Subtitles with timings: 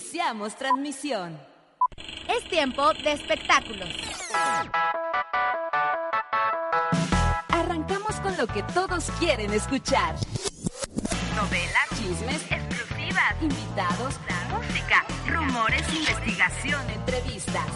[0.00, 1.38] Iniciamos transmisión.
[2.26, 3.90] Es tiempo de espectáculos.
[7.48, 10.14] Arrancamos con lo que todos quieren escuchar.
[11.36, 14.14] Novelas, Chismes, exclusivas, invitados,
[14.48, 17.66] música, rumores, investigación, entrevistas.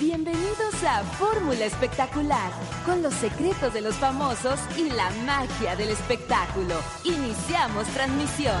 [0.00, 2.50] Bienvenidos a Fórmula Espectacular,
[2.84, 6.74] con los secretos de los famosos y la magia del espectáculo.
[7.04, 8.60] Iniciamos transmisión.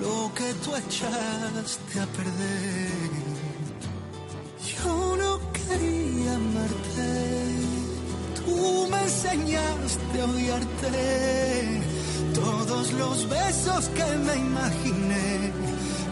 [0.00, 3.10] lo que tú echaste a perder.
[4.72, 7.10] Yo no quería amarte,
[8.36, 11.80] tú me enseñaste a odiarte.
[12.34, 15.52] Todos los besos que me imaginé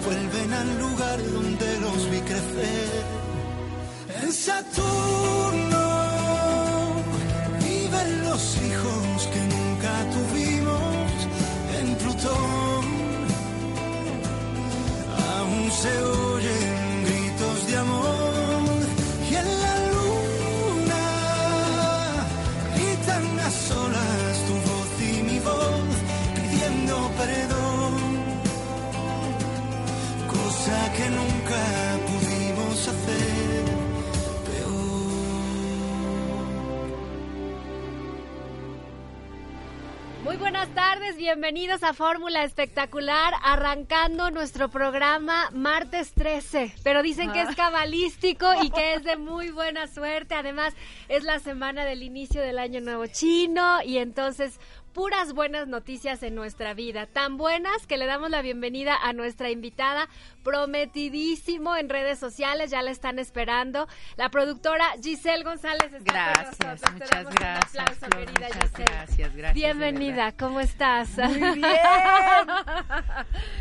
[0.05, 3.03] vuelven al lugar donde los vi crecer.
[4.23, 5.85] En Saturno
[7.59, 11.11] viven los hijos que nunca tuvimos.
[11.81, 12.62] En Plutón
[41.23, 46.75] bienvenidos a Fórmula Espectacular, arrancando nuestro programa martes 13.
[46.83, 50.35] Pero dicen que es cabalístico y que es de muy buena suerte.
[50.35, 50.75] Además,
[51.09, 54.59] es la semana del inicio del Año Nuevo Chino y entonces
[54.93, 57.07] puras buenas noticias en nuestra vida.
[57.07, 60.09] Tan buenas que le damos la bienvenida a nuestra invitada,
[60.45, 63.89] prometidísimo en redes sociales, ya la están esperando.
[64.17, 68.63] La productora Giselle González está Gracias, con muchas damos un gracias, aplauso, Flor, querida muchas
[68.71, 68.85] Giselle.
[68.85, 71.09] gracias, gracias, Bienvenida, ¿cómo estás?
[71.17, 71.71] Muy bien.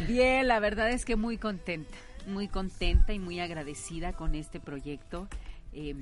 [0.07, 1.95] Bien, la verdad es que muy contenta,
[2.27, 5.27] muy contenta y muy agradecida con este proyecto
[5.73, 5.95] eh,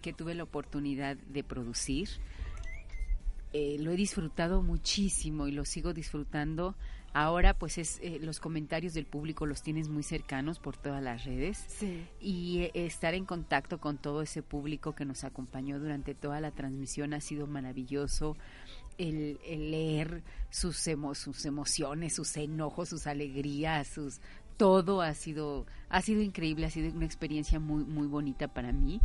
[0.00, 2.08] que tuve la oportunidad de producir.
[3.52, 6.74] Eh, lo he disfrutado muchísimo y lo sigo disfrutando.
[7.14, 11.24] Ahora, pues, es eh, los comentarios del público los tienes muy cercanos por todas las
[11.26, 12.06] redes Sí.
[12.20, 16.52] y eh, estar en contacto con todo ese público que nos acompañó durante toda la
[16.52, 18.36] transmisión ha sido maravilloso.
[18.98, 24.20] El, el leer sus, emo- sus emociones, sus enojos, sus alegrías, sus
[24.58, 29.00] todo ha sido ha sido increíble, ha sido una experiencia muy muy bonita para mí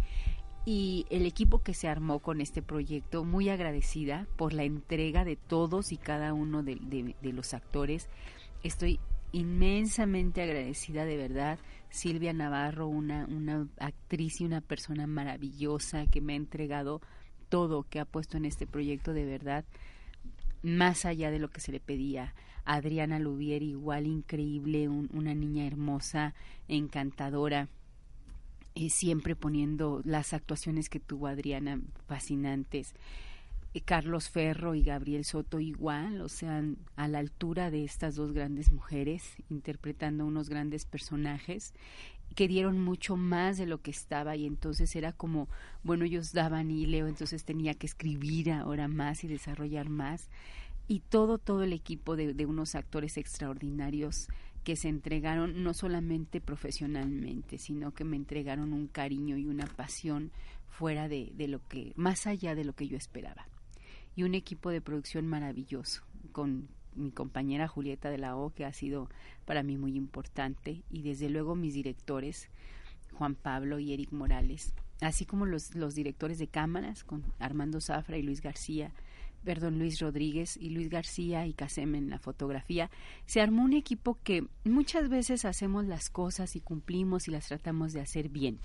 [0.69, 5.37] y el equipo que se armó con este proyecto, muy agradecida por la entrega de
[5.37, 8.09] todos y cada uno de, los actores.
[8.63, 8.99] Estoy
[9.31, 11.57] inmensamente agradecida de verdad.
[11.89, 16.99] Silvia Navarro, una, una actriz y una persona maravillosa que me ha entregado
[17.47, 19.63] todo que ha puesto en este proyecto de verdad,
[20.63, 22.33] más allá de lo que se le pedía.
[22.65, 26.33] Adriana Lubier, igual increíble, un- una niña hermosa,
[26.67, 27.69] encantadora
[28.89, 32.93] siempre poniendo las actuaciones que tuvo Adriana fascinantes.
[33.73, 36.63] Eh, Carlos Ferro y Gabriel Soto igual, o sea,
[36.95, 41.73] a la altura de estas dos grandes mujeres, interpretando unos grandes personajes
[42.35, 45.47] que dieron mucho más de lo que estaba y entonces era como,
[45.83, 50.29] bueno, ellos daban y Leo entonces tenía que escribir ahora más y desarrollar más
[50.87, 54.27] y todo, todo el equipo de unos actores extraordinarios
[54.67, 60.29] que se entregaron no solamente profesionalmente, sino que me entregaron un cariño y una pasión
[60.67, 63.47] fuera de, de lo que, más allá de lo que yo esperaba.
[64.17, 66.03] Y un equipo de producción maravilloso,
[66.33, 69.09] con mi compañera Julieta de la O, que ha sido
[69.45, 72.49] para mí muy importante, y desde luego mis directores,
[73.13, 78.17] Juan Pablo y Eric Morales, así como los, los directores de cámaras, con Armando Zafra
[78.17, 78.91] y Luis García,
[79.43, 82.89] perdón, Luis Rodríguez y Luis García y Casem en la fotografía,
[83.25, 87.93] se armó un equipo que muchas veces hacemos las cosas y cumplimos y las tratamos
[87.93, 88.59] de hacer bien.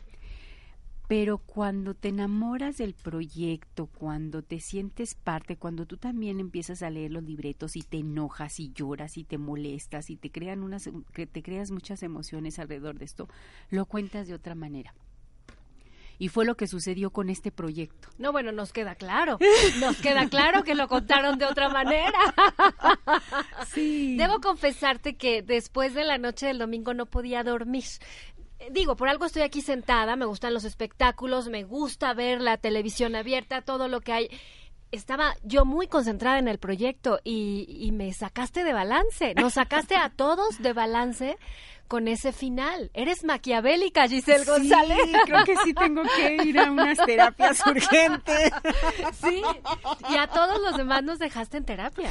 [1.08, 6.90] Pero cuando te enamoras del proyecto, cuando te sientes parte, cuando tú también empiezas a
[6.90, 10.88] leer los libretos y te enojas y lloras y te molestas y te crean unas
[11.14, 13.28] te creas muchas emociones alrededor de esto,
[13.68, 14.94] lo cuentas de otra manera.
[16.18, 18.08] Y fue lo que sucedió con este proyecto.
[18.18, 19.38] No, bueno, nos queda claro.
[19.80, 22.18] Nos queda claro que lo contaron de otra manera.
[23.72, 24.16] Sí.
[24.16, 27.84] Debo confesarte que después de la noche del domingo no podía dormir.
[28.58, 32.56] Eh, Digo, por algo estoy aquí sentada, me gustan los espectáculos, me gusta ver la
[32.58, 34.28] televisión abierta, todo lo que hay.
[34.90, 39.96] Estaba yo muy concentrada en el proyecto y, y me sacaste de balance, nos sacaste
[39.96, 41.38] a todos de balance
[41.88, 42.90] con ese final.
[42.94, 44.98] Eres maquiavélica, Giselle González.
[45.04, 48.52] Sí, creo que sí tengo que ir a unas terapias urgentes.
[49.22, 49.42] Sí,
[50.10, 52.10] y a todos los demás nos dejaste en terapia.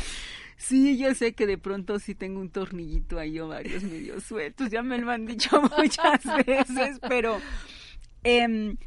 [0.58, 4.70] Sí, yo sé que de pronto sí tengo un tornillito ahí o varios medio sueltos,
[4.70, 7.42] ya me lo han dicho muchas veces, pero
[8.24, 8.78] em,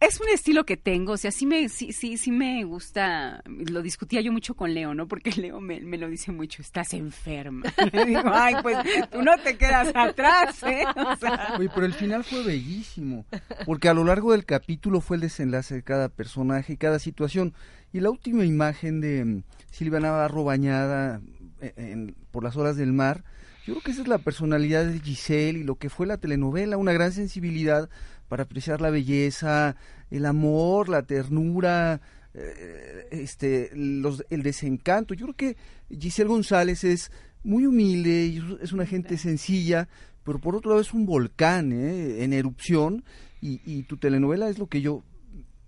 [0.00, 3.82] es un estilo que tengo, o sea, sí me, sí, sí, sí me gusta, lo
[3.82, 5.08] discutía yo mucho con Leo, ¿no?
[5.08, 7.62] Porque Leo me, me lo dice mucho, estás enferma.
[7.92, 8.76] Le digo, ay, pues
[9.10, 10.84] tú no te quedas atrás, ¿eh?
[10.96, 13.24] O sea, Oye, pero el final fue bellísimo,
[13.66, 17.54] porque a lo largo del capítulo fue el desenlace de cada personaje y cada situación.
[17.92, 21.20] Y la última imagen de mm, Silvia Navarro bañada
[21.60, 23.24] eh, por las olas del mar,
[23.66, 26.76] yo creo que esa es la personalidad de Giselle y lo que fue la telenovela,
[26.76, 27.88] una gran sensibilidad
[28.28, 29.76] para apreciar la belleza,
[30.10, 32.00] el amor, la ternura,
[32.34, 35.14] eh, este, los, el desencanto.
[35.14, 35.56] Yo creo que
[35.98, 37.10] Giselle González es
[37.44, 39.88] muy humilde es una gente sencilla,
[40.24, 42.24] pero por otro lado es un volcán ¿eh?
[42.24, 43.04] en erupción
[43.40, 45.04] y, y tu telenovela es lo que yo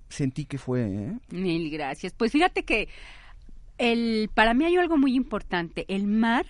[0.09, 0.83] sentí que fue.
[0.83, 1.19] ¿eh?
[1.31, 2.15] Mil gracias.
[2.15, 2.89] Pues fíjate que
[3.79, 5.85] el, para mí hay algo muy importante.
[5.89, 6.47] El mar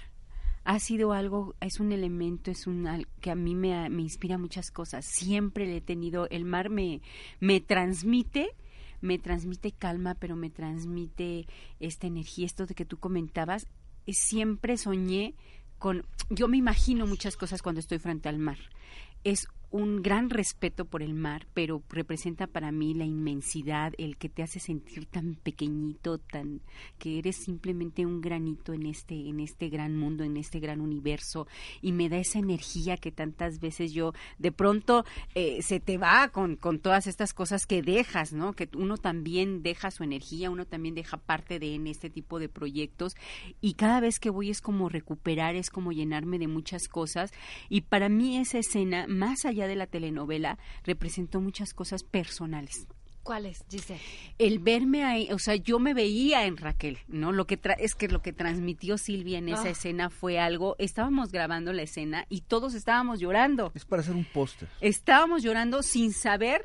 [0.67, 4.73] ha sido algo, es un elemento, es un que a mí me, me inspira muchas
[4.73, 5.07] cosas.
[5.07, 7.01] Siempre le he tenido, el mar me,
[7.39, 8.51] me transmite,
[9.01, 11.47] me transmite calma, pero me transmite
[11.79, 13.69] esta energía, esto de que tú comentabas.
[14.09, 15.35] Siempre soñé
[15.79, 18.59] con, yo me imagino muchas cosas cuando estoy frente al mar.
[19.23, 24.29] Es un gran respeto por el mar, pero representa para mí la inmensidad, el que
[24.29, 26.61] te hace sentir tan pequeñito, tan
[26.99, 31.47] que eres simplemente un granito en este en este gran mundo, en este gran universo
[31.83, 35.05] y me da esa energía que tantas veces yo de pronto
[35.35, 38.53] eh, se te va con con todas estas cosas que dejas, ¿no?
[38.53, 42.49] Que uno también deja su energía, uno también deja parte de en este tipo de
[42.49, 43.15] proyectos
[43.61, 47.33] y cada vez que voy es como recuperar, es como llenarme de muchas cosas
[47.69, 52.87] y para mí esa escena más allá de la telenovela representó muchas cosas personales
[53.23, 54.01] ¿Cuál es, Giselle?
[54.39, 57.33] el verme ahí, o sea, yo me veía en Raquel, ¿no?
[57.33, 59.71] Lo que tra- es que lo que transmitió Silvia en esa Ah.
[59.71, 63.73] escena fue algo, estábamos grabando la escena y todos estábamos llorando.
[63.75, 64.69] Es para hacer un póster.
[64.81, 66.65] Estábamos llorando sin saber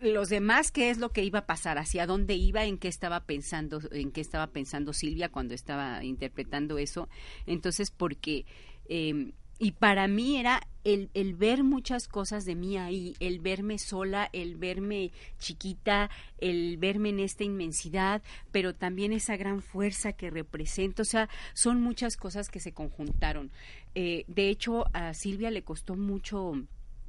[0.00, 3.24] los demás qué es lo que iba a pasar, hacia dónde iba, en qué estaba
[3.24, 7.08] pensando, en qué estaba pensando Silvia cuando estaba interpretando eso.
[7.46, 8.46] Entonces, porque
[8.88, 9.32] eh,
[9.62, 14.30] y para mí era el, el ver muchas cosas de mí ahí, el verme sola,
[14.32, 16.08] el verme chiquita,
[16.38, 18.22] el verme en esta inmensidad,
[18.52, 21.02] pero también esa gran fuerza que represento.
[21.02, 23.50] O sea, son muchas cosas que se conjuntaron.
[23.94, 26.54] Eh, de hecho, a Silvia le costó mucho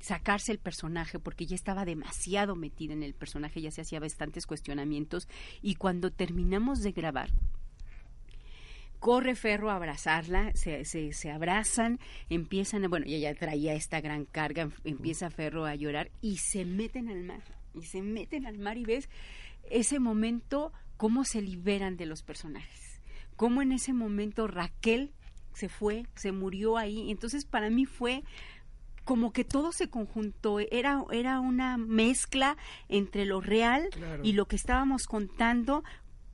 [0.02, 4.46] sacarse el personaje porque ya estaba demasiado metida en el personaje, ya se hacía bastantes
[4.46, 5.30] cuestionamientos
[5.62, 7.30] y cuando terminamos de grabar
[9.02, 12.00] corre Ferro a abrazarla, se, se, se abrazan,
[12.30, 16.38] empiezan, a, bueno, y ella traía esta gran carga, em- empieza Ferro a llorar y
[16.38, 17.42] se meten al mar,
[17.74, 19.10] y se meten al mar y ves
[19.72, 23.02] ese momento, cómo se liberan de los personajes,
[23.36, 25.12] cómo en ese momento Raquel
[25.56, 28.24] se fue, se murió ahí, entonces para mí fue
[29.04, 32.56] como que todo se conjuntó, era, era una mezcla
[32.88, 33.90] entre lo real
[34.24, 35.84] y lo que estábamos contando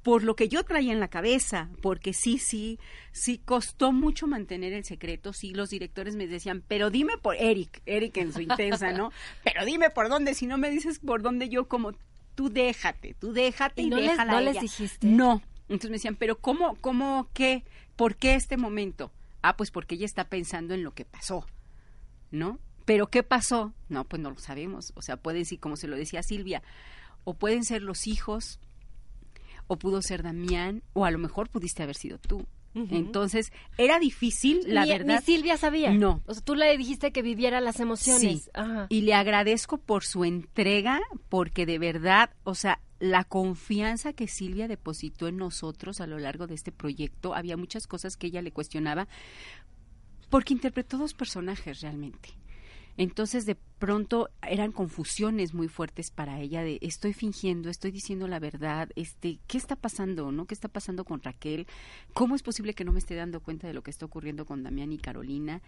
[0.07, 2.79] por lo que yo traía en la cabeza, porque sí, sí,
[3.11, 7.81] sí costó mucho mantener el secreto, sí, los directores me decían, pero dime por Eric,
[7.85, 9.11] Eric en su intensa, ¿no?
[9.43, 11.91] Pero dime por dónde, si no me dices por dónde yo como,
[12.35, 14.61] tú déjate, tú déjate y, ¿Y no les- déjala no a les ella".
[14.61, 15.07] dijiste?
[15.07, 17.65] No, entonces me decían, pero ¿cómo, cómo, qué,
[17.97, 19.11] por qué este momento?
[19.41, 21.45] Ah, pues porque ella está pensando en lo que pasó.
[22.31, 22.59] ¿no?
[22.85, 23.73] Pero ¿qué pasó?
[23.89, 24.93] No, pues no lo sabemos.
[24.95, 26.63] O sea, pueden ser, como se lo decía Silvia,
[27.25, 28.61] o pueden ser los hijos,
[29.67, 32.45] o pudo ser Damián, o a lo mejor pudiste haber sido tú.
[32.91, 35.19] Entonces, era difícil, la ni, verdad.
[35.19, 35.91] ni Silvia sabía.
[35.91, 36.21] No.
[36.27, 38.43] O sea, tú le dijiste que viviera las emociones.
[38.43, 38.49] Sí.
[38.53, 38.85] Ajá.
[38.89, 44.67] Y le agradezco por su entrega, porque de verdad, o sea, la confianza que Silvia
[44.67, 48.51] depositó en nosotros a lo largo de este proyecto, había muchas cosas que ella le
[48.51, 49.07] cuestionaba,
[50.29, 52.29] porque interpretó dos personajes realmente.
[52.97, 58.39] Entonces de pronto eran confusiones muy fuertes para ella de estoy fingiendo, estoy diciendo la
[58.39, 60.45] verdad, este, ¿qué está pasando, no?
[60.45, 61.67] ¿Qué está pasando con Raquel?
[62.13, 64.63] ¿Cómo es posible que no me esté dando cuenta de lo que está ocurriendo con
[64.63, 65.61] Damián y Carolina?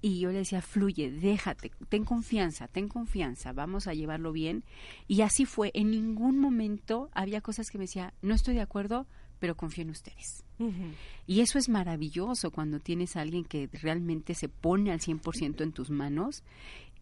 [0.00, 4.62] Y yo le decía, fluye, déjate, ten confianza, ten confianza, vamos a llevarlo bien.
[5.08, 9.06] Y así fue, en ningún momento había cosas que me decía, no estoy de acuerdo,
[9.38, 10.44] pero confío en ustedes.
[11.26, 15.72] Y eso es maravilloso cuando tienes a alguien que realmente se pone al 100% en
[15.72, 16.42] tus manos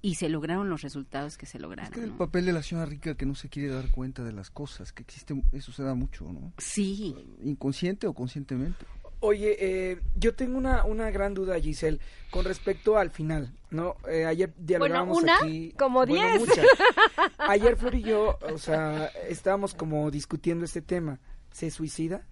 [0.03, 1.93] y se lograron los resultados que se lograron.
[1.93, 2.19] Es que el ¿no?
[2.19, 5.03] papel de la señora rica que no se quiere dar cuenta de las cosas, que
[5.03, 6.53] existe, eso se da mucho, ¿no?
[6.59, 8.85] Sí, Inconsciente o conscientemente.
[9.21, 11.99] Oye, eh, yo tengo una, una gran duda, Giselle,
[12.31, 13.97] con respecto al final, ¿no?
[14.09, 15.73] Eh, ayer dialogábamos una, aquí...
[15.79, 16.41] como bueno, diez.
[16.41, 16.67] muchas.
[17.39, 21.19] Ayer Flor y yo, o sea, estábamos como discutiendo este tema.
[21.57, 22.29] ¿Se suicida?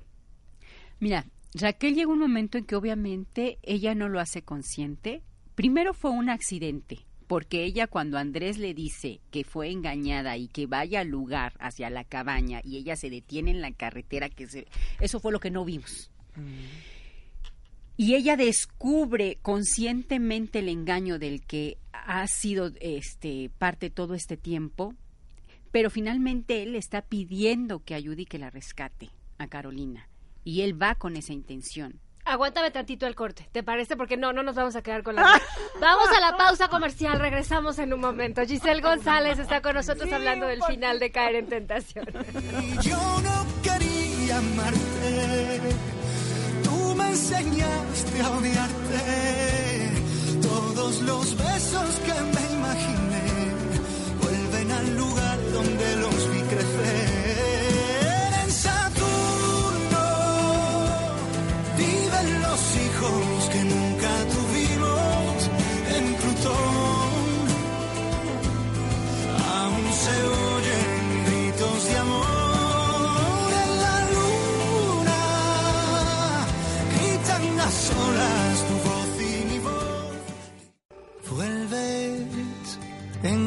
[1.00, 5.22] Mira, Raquel llega un momento en que obviamente ella no lo hace consciente.
[5.54, 10.66] Primero fue un accidente, porque ella cuando Andrés le dice que fue engañada y que
[10.66, 14.66] vaya al lugar hacia la cabaña y ella se detiene en la carretera, que se,
[15.00, 16.10] eso fue lo que no vimos.
[17.96, 24.94] Y ella descubre conscientemente el engaño del que ha sido este parte todo este tiempo,
[25.74, 30.08] pero finalmente él está pidiendo que ayude y que la rescate a Carolina
[30.44, 31.98] y él va con esa intención.
[32.24, 33.96] Aguántame tantito el corte, ¿te parece?
[33.96, 35.22] Porque no, no nos vamos a quedar con la...
[35.80, 38.42] Vamos a la pausa comercial, regresamos en un momento.
[38.46, 42.06] Giselle González está con nosotros hablando del final de Caer en Tentación.
[42.62, 45.60] Y yo no quería amarte,
[46.62, 49.90] tú me enseñaste a odiarte.
[50.40, 53.33] Todos los besos que me imaginé
[55.08, 56.73] lugar donde los vi crecer.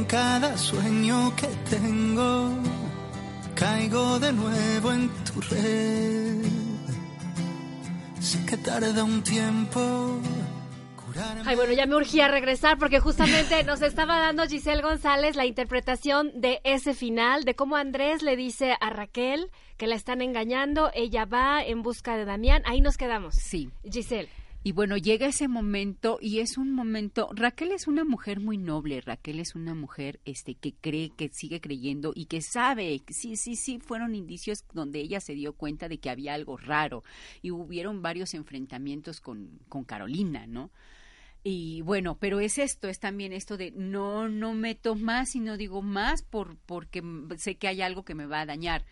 [0.08, 2.52] Cada sueño que tengo.
[3.56, 6.46] Caigo de nuevo en tu red.
[8.20, 10.20] Sé que tarda un tiempo.
[11.46, 16.32] Ay, bueno, ya me urgía regresar porque justamente nos estaba dando Giselle González la interpretación
[16.40, 21.26] de ese final, de cómo Andrés le dice a Raquel que la están engañando, ella
[21.26, 23.36] va en busca de Damián, ahí nos quedamos.
[23.36, 23.70] Sí.
[23.84, 24.30] Giselle.
[24.64, 29.00] Y bueno, llega ese momento y es un momento, Raquel es una mujer muy noble,
[29.00, 33.56] Raquel es una mujer este que cree, que sigue creyendo y que sabe, sí, sí,
[33.56, 37.04] sí, fueron indicios donde ella se dio cuenta de que había algo raro
[37.42, 40.72] y hubieron varios enfrentamientos con, con Carolina, ¿no?
[41.44, 45.56] Y bueno, pero es esto, es también esto de no, no meto más y no
[45.56, 47.02] digo más por, porque
[47.38, 48.84] sé que hay algo que me va a dañar.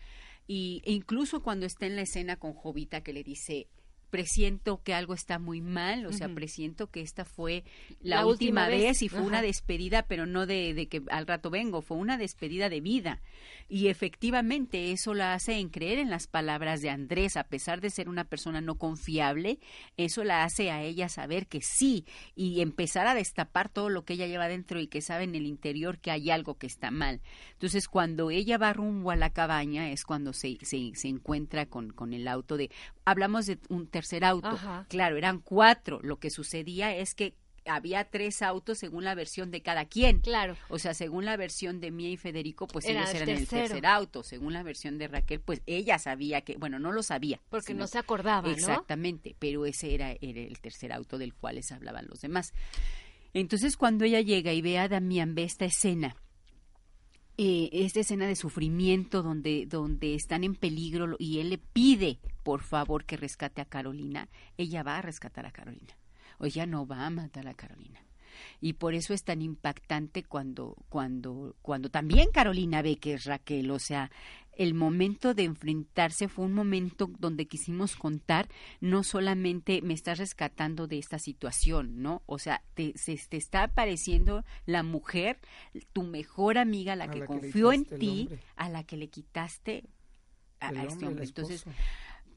[0.46, 3.66] Y e incluso cuando está en la escena con Jovita que le dice,
[4.10, 7.64] presiento que algo está muy mal, o sea, presiento que esta fue
[8.00, 8.82] la, La última última, vez.
[8.82, 9.28] vez, y fue Ajá.
[9.28, 13.20] una despedida, pero no de, de que al rato vengo, fue una despedida de vida.
[13.68, 17.90] Y efectivamente eso la hace en creer en las palabras de Andrés, a pesar de
[17.90, 19.58] ser una persona no confiable,
[19.96, 24.14] eso la hace a ella saber que sí y empezar a destapar todo lo que
[24.14, 27.20] ella lleva dentro y que sabe en el interior que hay algo que está mal.
[27.52, 31.90] Entonces, cuando ella va rumbo a la cabaña es cuando se, se, se encuentra con,
[31.90, 32.70] con el auto de...
[33.06, 34.48] Hablamos de un tercer auto.
[34.48, 34.84] Ajá.
[34.88, 36.00] Claro, eran cuatro.
[36.02, 37.34] Lo que sucedía es que
[37.64, 40.20] había tres autos según la versión de cada quien.
[40.20, 40.56] Claro.
[40.68, 43.46] O sea, según la versión de Mía y Federico, pues Era ellos el eran el
[43.48, 44.22] tercer auto.
[44.22, 47.40] Según la versión de Raquel, pues ella sabía que, bueno, no lo sabía.
[47.48, 48.54] Porque sino- no se acordaba, ¿no?
[48.54, 52.52] Exactamente, pero ese era, era el tercer auto del cual les hablaban los demás.
[53.34, 56.16] Entonces, cuando ella llega y ve a Damián, ve esta escena,
[57.38, 62.62] eh, esta escena de sufrimiento donde, donde están en peligro y él le pide, por
[62.62, 65.96] favor, que rescate a Carolina, ella va a rescatar a Carolina.
[66.38, 68.00] O ella no va a matar a Carolina.
[68.60, 73.70] Y por eso es tan impactante cuando, cuando, cuando también Carolina ve que es Raquel.
[73.70, 74.10] O sea,
[74.56, 78.48] el momento de enfrentarse fue un momento donde quisimos contar
[78.80, 82.22] no solamente me estás rescatando de esta situación, ¿no?
[82.26, 85.38] O sea, te, se, te está apareciendo la mujer,
[85.92, 88.96] tu mejor amiga, la A que la que le confió en ti, a la que
[88.96, 89.84] le quitaste
[90.60, 91.24] a, este hombre.
[91.24, 91.64] Entonces,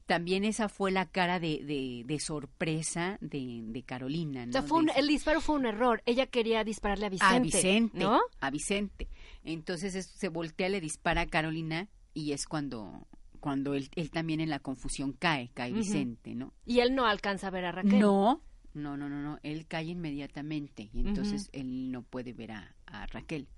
[0.06, 4.50] también esa fue la cara de, de, de sorpresa de, de Carolina, ¿no?
[4.50, 6.02] O sea, fue un- el disparo fue un error.
[6.04, 7.34] Ella quería dispararle a Vicente.
[7.36, 8.20] a Vicente, ¿No?
[8.40, 9.08] a Vicente.
[9.44, 13.06] Entonces es- se voltea, le dispara a Carolina y es cuando
[13.40, 15.72] cuando él, él también en la confusión cae, cae.
[15.72, 16.52] Vicente, ¿no?
[16.66, 17.98] Y él no alcanza a ver a Raquel.
[17.98, 18.42] No,
[18.74, 23.06] no, no, no, no, él cae inmediatamente y entonces él no puede ver a, a
[23.06, 23.48] Raquel.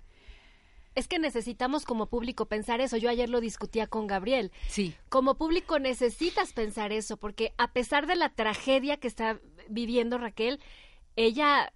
[0.95, 2.97] Es que necesitamos como público pensar eso.
[2.97, 4.51] Yo ayer lo discutía con Gabriel.
[4.67, 4.93] Sí.
[5.09, 10.59] Como público necesitas pensar eso, porque a pesar de la tragedia que está viviendo Raquel,
[11.15, 11.73] ella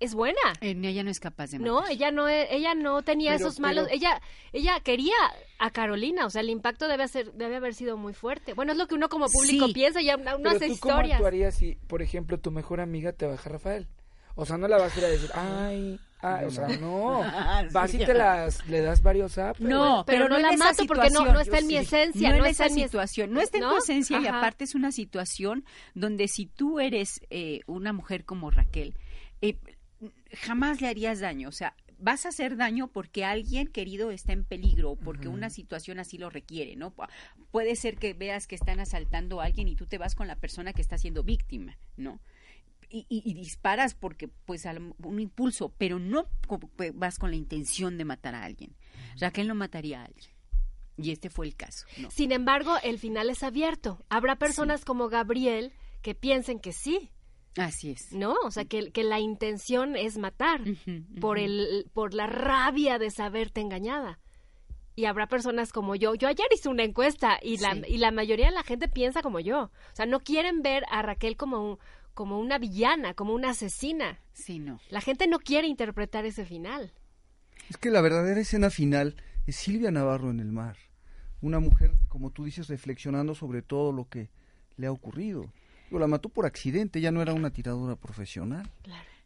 [0.00, 0.40] es buena.
[0.60, 1.72] En ella no es capaz de matar.
[1.72, 3.84] No, ella no, e- ella no tenía Pero- esos malos.
[3.84, 4.20] pero- Ella,
[4.52, 5.14] ella quería
[5.58, 8.54] a Carolina, o sea, el impacto debe ser, debe haber sido muy fuerte.
[8.54, 9.72] Bueno, es lo que uno como público Sí.
[9.74, 11.16] piensa, ya uno Pero hace tú cómo historias.
[11.16, 13.86] actuarías si, por ejemplo, tu mejor amiga te baja Rafael?
[14.36, 17.20] O sea, no la vas a ir a decir, ay, ay, o sea, no.
[17.72, 19.60] Vas y te las, le das varios apps.
[19.60, 21.34] No, pero pero, no no, la mato porque no- situación.
[21.34, 23.32] no está en mi esencia, No, no en está esa en mi situación.
[23.32, 23.70] No está en ¿no?
[23.72, 25.64] tu esencia y aparte es una situación
[25.94, 28.94] donde si tú eres eh, una mujer como Raquel,
[29.42, 29.56] eh,
[30.32, 31.48] jamás le harías daño.
[31.48, 35.50] O sea, vas a hacer daño porque alguien querido está en peligro, o porque una
[35.50, 36.94] situación así lo requiere, ¿no?
[36.94, 37.08] Pu-
[37.50, 40.36] Puede ser que veas que están asaltando a alguien y tú te vas con la
[40.36, 42.20] persona que está siendo víctima, ¿no?
[42.92, 44.64] y, y- y disparas porque pues
[44.98, 46.26] un impulso, pero no
[46.94, 48.74] vas con la intención de matar a alguien.
[49.20, 50.32] Raquel no mataría a alguien.
[50.96, 51.86] Y este fue el caso.
[51.98, 52.10] ¿no?
[52.10, 54.04] Sin embargo, el final es abierto.
[54.08, 57.10] Habrá personas como Gabriel que piensen que sí,
[57.56, 58.12] Así es.
[58.12, 58.34] ¿no?
[58.44, 60.62] O sea, que, que la intención es matar
[61.20, 64.18] por el por la rabia de saberte engañada.
[64.96, 66.14] Y habrá personas como yo.
[66.14, 67.82] Yo ayer hice una encuesta y la, Sí.
[67.88, 69.64] y la mayoría de la gente piensa como yo.
[69.64, 71.78] O sea, no quieren ver a Raquel como, un-
[72.12, 74.20] como una villana, como una asesina.
[74.32, 74.78] Sí, no.
[74.90, 76.92] La gente no quiere interpretar ese final.
[77.70, 79.16] Es que la verdadera escena final
[79.46, 80.76] es Silvia Navarro en el mar.
[81.40, 84.28] Una mujer, como tú dices, reflexionando sobre todo lo que
[84.76, 85.50] le ha ocurrido.
[85.90, 88.70] Digo, la mató por accidente, ya no era una tiradora profesional.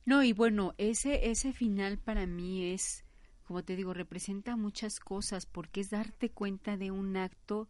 [0.06, 3.04] No, y bueno, ese, ese final para mí es,
[3.47, 7.68] como te digo, representa muchas cosas, porque es darte cuenta de un acto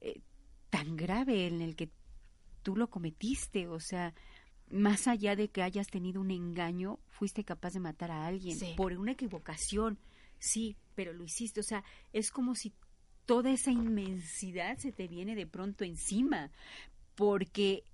[0.00, 0.20] eh,
[0.68, 1.90] tan grave en el que
[2.64, 4.14] tú lo cometiste, o sea,
[4.68, 8.74] más allá de que hayas tenido un engaño, fuiste capaz de matar a alguien Sí.
[8.76, 9.96] por una equivocación,
[10.40, 12.72] sí, pero lo hiciste, o sea, es como si
[13.26, 16.50] toda esa inmensidad se te viene de pronto encima,
[17.14, 17.84] porque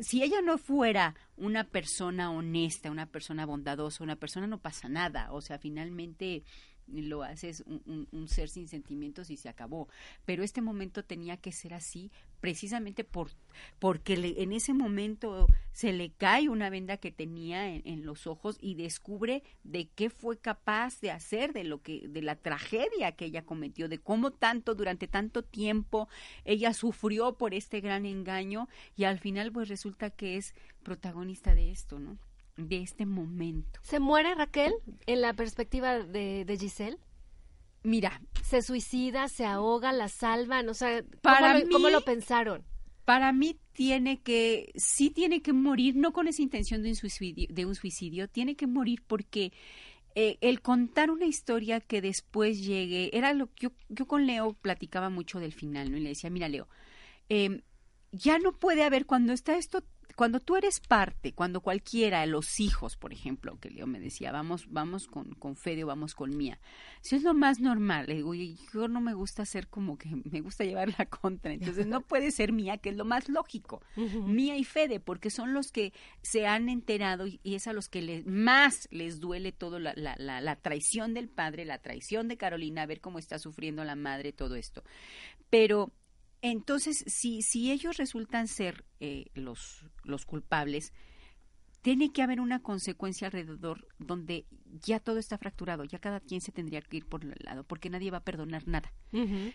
[0.00, 5.32] si ella no fuera una persona honesta, una persona bondadosa, una persona no pasa nada,
[5.32, 6.42] o sea, finalmente
[6.88, 9.88] lo haces un, un- un ser sin sentimientos y se acabó.
[10.24, 12.10] Pero este momento tenía que ser así
[12.42, 13.30] precisamente por
[13.78, 18.26] porque le- en ese momento se le cae una venda que tenía en, en los
[18.26, 23.12] ojos y descubre de qué fue capaz de hacer de lo que de la tragedia
[23.12, 26.08] que ella cometió, de cómo tanto durante tanto tiempo
[26.44, 31.70] ella sufrió por este gran engaño y al final pues resulta que es protagonista de
[31.70, 32.18] esto, ¿no?
[32.56, 33.78] De este momento.
[33.82, 34.74] ¿Se muere Raquel
[35.06, 36.98] en la perspectiva de, de Giselle?
[37.84, 40.68] Mira, ¿Se suicida, se ahoga, la salvan?
[40.68, 42.64] O sea, ¿cómo, Para lo, cómo mí- lo pensaron?
[43.04, 47.48] para mí tiene que, sí tiene que morir, no con esa intención de un suicidio,
[47.50, 49.52] de un suicidio tiene que morir porque
[50.14, 54.52] eh, el contar una historia que después llegue, era lo que yo, yo con Leo
[54.54, 55.96] platicaba mucho del final, ¿no?
[55.96, 56.68] Y le decía, mira Leo,
[57.28, 57.62] eh,
[58.12, 59.82] ya no puede haber cuando está esto
[60.16, 64.66] cuando tú eres parte, cuando cualquiera, los hijos, por ejemplo, que Leo me decía, vamos,
[64.70, 66.58] vamos con, con Fede o vamos con Mía.
[67.02, 68.06] Eso es lo más normal.
[68.06, 71.52] Le digo, "Y yo no me gusta ser como que me gusta llevar la contra.
[71.52, 73.82] Entonces no puede ser Mía, que es lo más lógico.
[73.96, 77.88] Mía y Fede, porque son los que se han enterado y, y es a los
[77.88, 82.28] que les, más les duele todo la, la, la, la traición del padre, la traición
[82.28, 84.82] de Carolina, ver cómo está sufriendo la madre, todo esto.
[85.50, 85.92] Pero
[86.42, 90.92] entonces, si, si ellos resultan ser eh, los, los culpables,
[91.82, 94.46] tiene que haber una consecuencia alrededor donde
[94.84, 97.90] ya todo está fracturado, ya cada quien se tendría que ir por el lado, porque
[97.90, 98.92] nadie va a perdonar nada.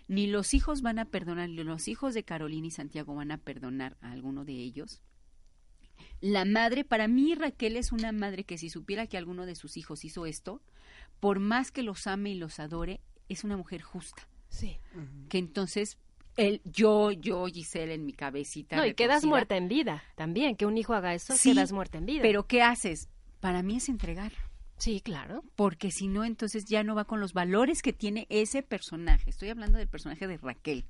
[0.07, 3.37] Ni los hijos van a perdonar, ni los hijos de Carolina y Santiago van a
[3.37, 5.01] perdonar a alguno de ellos.
[6.19, 9.77] La madre, para mí Raquel es una madre que si supiera que alguno de sus
[9.77, 10.61] hijos hizo esto,
[11.19, 14.27] por más que los ame y los adore, es una mujer justa.
[14.49, 14.79] Sí.
[15.29, 15.97] Que entonces,
[16.37, 18.77] el, yo, yo, Giselle, en mi cabecita.
[18.77, 20.55] No, y quedas muerta en vida también.
[20.55, 22.21] Que un hijo haga eso, Sí, quedas muerta en vida.
[22.21, 23.09] Pero ¿qué haces?
[23.39, 24.31] Para mí es entregar.
[24.77, 25.43] Sí, claro.
[25.55, 29.31] porque si no, entonces ya no va con los valores que tiene ese personaje.
[29.31, 30.85] Estoy hablando del personaje de Raquel.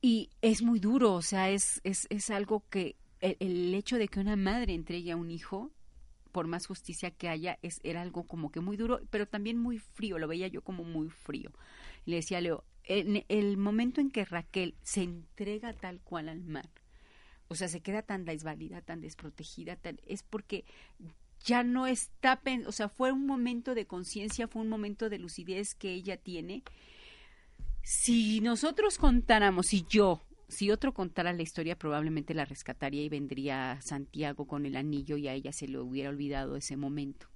[0.00, 4.06] Y es muy duro, o sea, es, es, es algo que el, el hecho de
[4.06, 5.72] que una madre entregue a un hijo,
[6.30, 9.78] por más justicia que haya, es, era algo como que muy duro, pero también muy
[9.78, 11.50] frío, lo veía yo como muy frío.
[12.04, 16.42] Le decía a Leo, en el momento en que Raquel se entrega tal cual al
[16.42, 16.68] mar,
[17.48, 20.64] o sea, se queda tan desvalida, tan desprotegida, tan, es porque
[21.44, 25.74] ya no está, o sea, fue un momento de conciencia, fue un momento de lucidez
[25.74, 26.62] que ella tiene.
[27.82, 33.72] Si nosotros contáramos, si yo, si otro contara la historia, probablemente la rescataría y vendría
[33.72, 37.26] a Santiago con el anillo y a ella se le hubiera olvidado ese momento.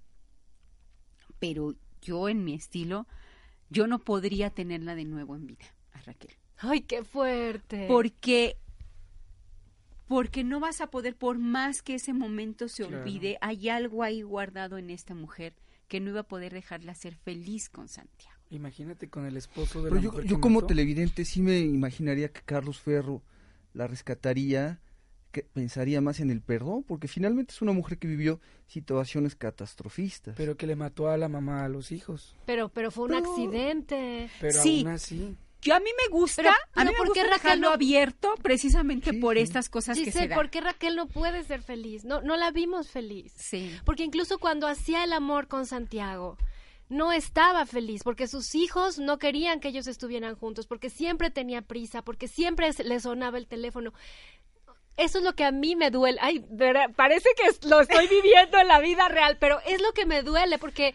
[1.38, 3.06] Pero yo en mi estilo,
[3.70, 6.32] yo no podría tenerla de nuevo en vida, a Raquel.
[6.58, 7.86] Ay, qué fuerte.
[7.88, 8.56] Porque
[10.08, 13.00] porque no vas a poder, por más que ese momento se Claro.
[13.02, 15.54] olvide, hay algo ahí guardado en esta mujer
[15.88, 18.36] que no iba a poder dejarla ser feliz con Santiago.
[18.50, 20.68] Imagínate con el esposo de Pero la yo, mujer yo que como mató.
[20.68, 23.22] televidente sí me imaginaría que Carlos Ferro
[23.74, 24.80] la rescataría,
[25.32, 30.34] que pensaría más en el perdón, porque finalmente es una mujer que vivió situaciones catastrofistas.
[30.36, 32.34] Pero que le mató a la mamá a los hijos.
[32.46, 34.30] Pero, pero fue un Pero- accidente.
[34.40, 34.80] Pero Sí.
[34.84, 35.36] aún así.
[35.62, 37.74] Yo a mí me gusta, Pero- a mí me ¿por qué gusta Raquel dejarlo no-
[37.74, 39.42] abierto precisamente Sí, por sí.
[39.42, 40.36] estas cosas que se dan.
[40.36, 42.04] ¿por qué Raquel no puede ser feliz?
[42.04, 43.32] No, no la vimos feliz.
[43.36, 43.74] Sí.
[43.84, 46.36] Porque incluso cuando hacía el amor con Santiago,
[46.88, 51.62] no estaba feliz, porque sus hijos no querían que ellos estuvieran juntos, porque siempre tenía
[51.62, 53.92] prisa, porque siempre le sonaba el teléfono.
[54.96, 56.18] Eso es lo que a mí me duele.
[56.22, 60.06] Ay, verdad, parece que lo estoy viviendo en la vida real, pero es lo que
[60.06, 60.94] me duele, porque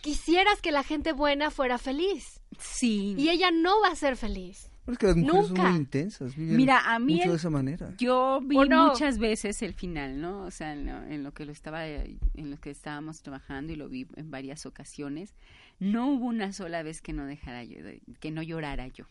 [0.00, 2.40] quisieras que la gente buena fuera feliz.
[2.58, 3.14] Sí.
[3.18, 4.68] Y ella no va a ser feliz.
[4.84, 5.68] Pero es que las mujeres son Nunca.
[5.70, 7.94] muy intensas, viven Mira, a mí mucho el- de esa manera.
[7.98, 10.42] Yo vi muchas veces el final, ¿no?
[10.44, 12.18] O sea, en lo, en lo que lo estaba, en
[12.50, 15.34] lo que estábamos trabajando y lo vi en varias ocasiones.
[15.78, 17.76] No hubo una sola vez que no dejara yo,
[18.18, 19.04] que no llorara yo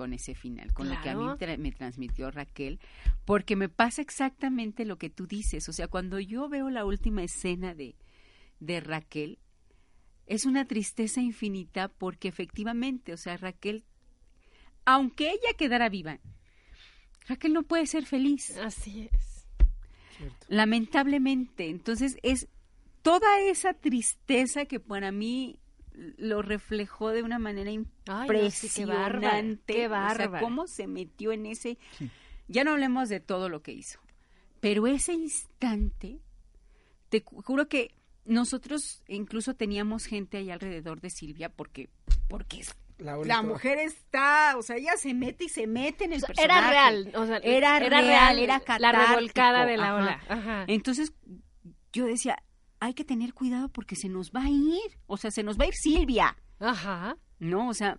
[0.00, 2.80] con ese final, con lo que a mí tra- me transmitió Raquel,
[3.26, 5.68] porque me pasa exactamente lo que tú dices.
[5.68, 7.96] O sea, cuando yo veo la última escena de,
[8.60, 9.38] de Raquel,
[10.26, 13.84] es una tristeza infinita porque efectivamente, o sea, Raquel,
[14.86, 16.18] aunque ella quedara viva,
[17.28, 19.46] Raquel no puede ser feliz, Así es.
[20.16, 20.46] Cierto.
[20.48, 21.68] lamentablemente.
[21.68, 22.48] Entonces es
[23.02, 25.59] toda esa tristeza que para mí
[26.16, 29.72] lo reflejó de una manera Ay, no, sí, qué bárbara, impresionante.
[29.74, 29.96] qué O sea,
[30.40, 31.78] cómo se metió en ese...
[32.48, 34.00] Ya no hablemos de todo lo que hizo,
[34.60, 36.18] pero ese instante,
[37.08, 41.88] te juro que nosotros incluso teníamos gente ahí alrededor de Silvia porque
[42.28, 46.12] porque es- La, la mujer está, o sea, ella se mete y se mete en
[46.12, 46.58] el O sea, personaje.
[46.60, 49.94] era real, o sea, era, era real, real era la catártico, revolcada de la ajá.
[49.96, 50.64] ola, ajá.
[50.66, 51.12] Entonces
[51.92, 52.36] yo decía,
[52.80, 55.64] hay que tener cuidado porque se nos va a ir, o sea, se nos va
[55.64, 57.16] a ir Silvia, Ajá.
[57.38, 57.68] ¿no?
[57.68, 57.98] O sea,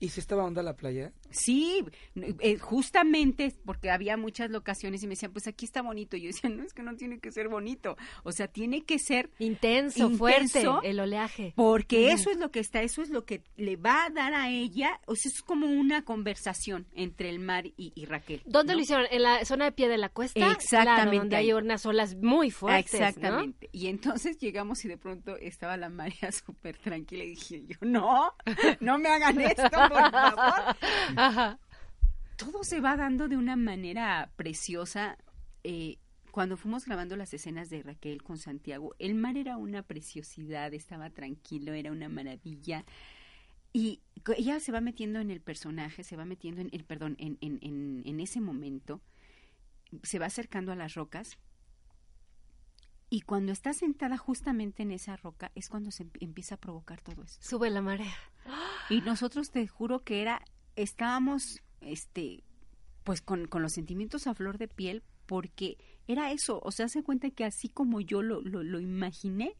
[0.00, 1.12] ¿Y si estaba onda la playa?
[1.30, 1.84] Sí,
[2.16, 6.16] eh, justamente porque había muchas locaciones y me decían, pues aquí está bonito.
[6.16, 8.98] Y yo decía, no, es que no tiene que ser bonito, o sea, tiene que
[8.98, 10.82] ser Intenso, fuerte, Intenso.
[10.82, 11.52] el oleaje.
[11.56, 14.50] Porque eso es lo que está, eso es lo que le va a dar a
[14.50, 18.42] ella, o sea, es como una conversación entre el mar y, y Raquel.
[18.46, 18.78] ¿Dónde ¿no?
[18.78, 19.06] lo hicieron?
[19.10, 20.50] ¿En la zona de pie de la cuesta?
[20.50, 23.06] Exactamente Claro, donde hay unas olas muy fuertes, ¿no?
[23.06, 23.68] Exactamente.
[23.72, 28.32] Y entonces llegamos y de pronto estaba la María súper tranquila y dije yo, no,
[28.80, 30.76] no me hagan esto, por favor.
[31.18, 31.58] Ajá.
[32.36, 35.18] Todo se va dando de una manera preciosa.
[35.64, 35.98] Eh,
[36.30, 41.10] cuando fuimos grabando las escenas de Raquel con Santiago, el mar era una preciosidad, estaba
[41.10, 42.84] tranquilo, era una maravilla.
[43.72, 44.00] Y
[44.36, 47.58] ella se va metiendo en el personaje, se va metiendo en el, perdón, en, en,
[47.62, 49.00] en, en ese momento,
[50.02, 51.38] se va acercando a las rocas.
[53.10, 57.00] Y cuando está sentada justamente en esa roca es cuando se em- empieza a provocar
[57.00, 57.38] todo eso.
[57.40, 58.14] Sube la marea.
[58.90, 60.42] Y nosotros te juro que era,
[60.82, 62.44] estábamos, este,
[63.04, 67.02] pues con, con los sentimientos a flor de piel, porque era eso, o sea, se
[67.02, 69.56] cuenta que así como yo lo, lo, lo imaginé,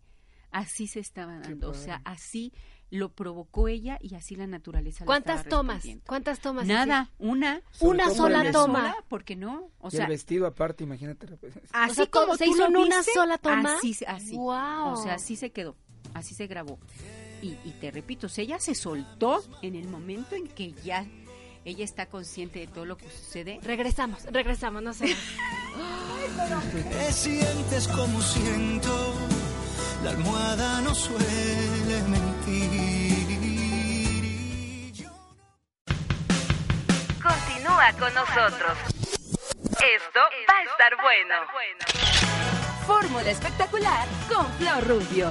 [0.50, 2.52] así se estaba dando, o sea, así
[2.90, 5.84] lo provocó ella y así la naturaleza le ¿Cuántas tomas?
[6.06, 6.66] ¿Cuántas tomas?
[6.66, 8.78] Nada, una, Sobre Una sola una toma.
[8.80, 9.70] sola, ¿por qué no?
[9.78, 11.26] O y sea, el vestido aparte, imagínate.
[11.72, 13.76] así O sea, como ¿se hizo en una sola toma?
[13.76, 14.34] Así, así.
[14.36, 14.94] Guau.
[14.94, 15.76] O sea, así se quedó,
[16.14, 16.78] así se grabó.
[17.42, 21.06] Y, y te repito, o sea, ella se soltó en el momento en que ya
[21.64, 23.60] ella está consciente de todo lo que sucede.
[23.62, 25.06] Regresamos, regresamos, no sé.
[26.90, 29.14] ¿Qué sientes como siento?
[30.02, 33.28] La almohada no suele mentir.
[34.94, 35.10] Yo
[37.22, 38.78] Continúa con nosotros.
[39.72, 41.34] Esto va a estar bueno.
[42.86, 45.30] Fórmula espectacular con Flor Rubio.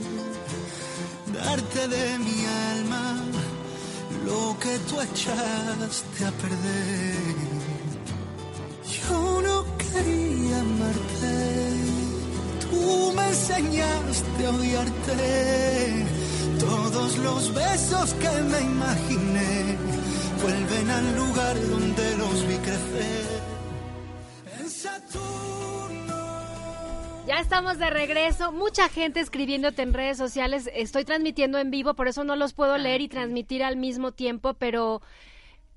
[1.41, 3.15] sacarte de mi alma
[4.25, 7.35] lo que tú echaste a perder.
[8.97, 11.35] Yo no quería amarte,
[12.69, 16.05] tú me enseñaste a odiarte.
[16.59, 19.77] Todos los besos que me imaginé
[20.43, 23.40] vuelven al lugar donde los vi crecer.
[27.41, 28.51] Estamos de regreso.
[28.51, 30.69] Mucha gente escribiéndote en redes sociales.
[30.75, 34.53] Estoy transmitiendo en vivo, por eso no los puedo leer y transmitir al mismo tiempo,
[34.53, 35.01] pero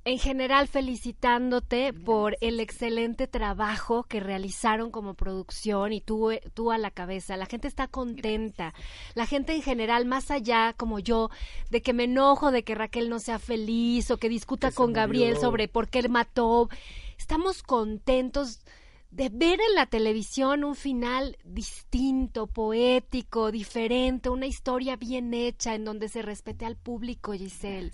[0.04, 6.76] en general felicitándote por el excelente trabajo que realizaron como producción y tú, tú a
[6.76, 7.38] la cabeza.
[7.38, 8.74] La gente está contenta.
[9.14, 11.30] La gente en general, más allá como yo,
[11.70, 14.92] de que me enojo de que Raquel no sea feliz o que discuta Que con
[14.92, 16.68] Gabriel sobre por qué él mató.
[17.16, 18.60] Estamos contentos
[19.14, 25.84] de ver en la televisión un final distinto, poético, diferente, una historia bien hecha en
[25.84, 27.92] donde se respete al público, Giselle.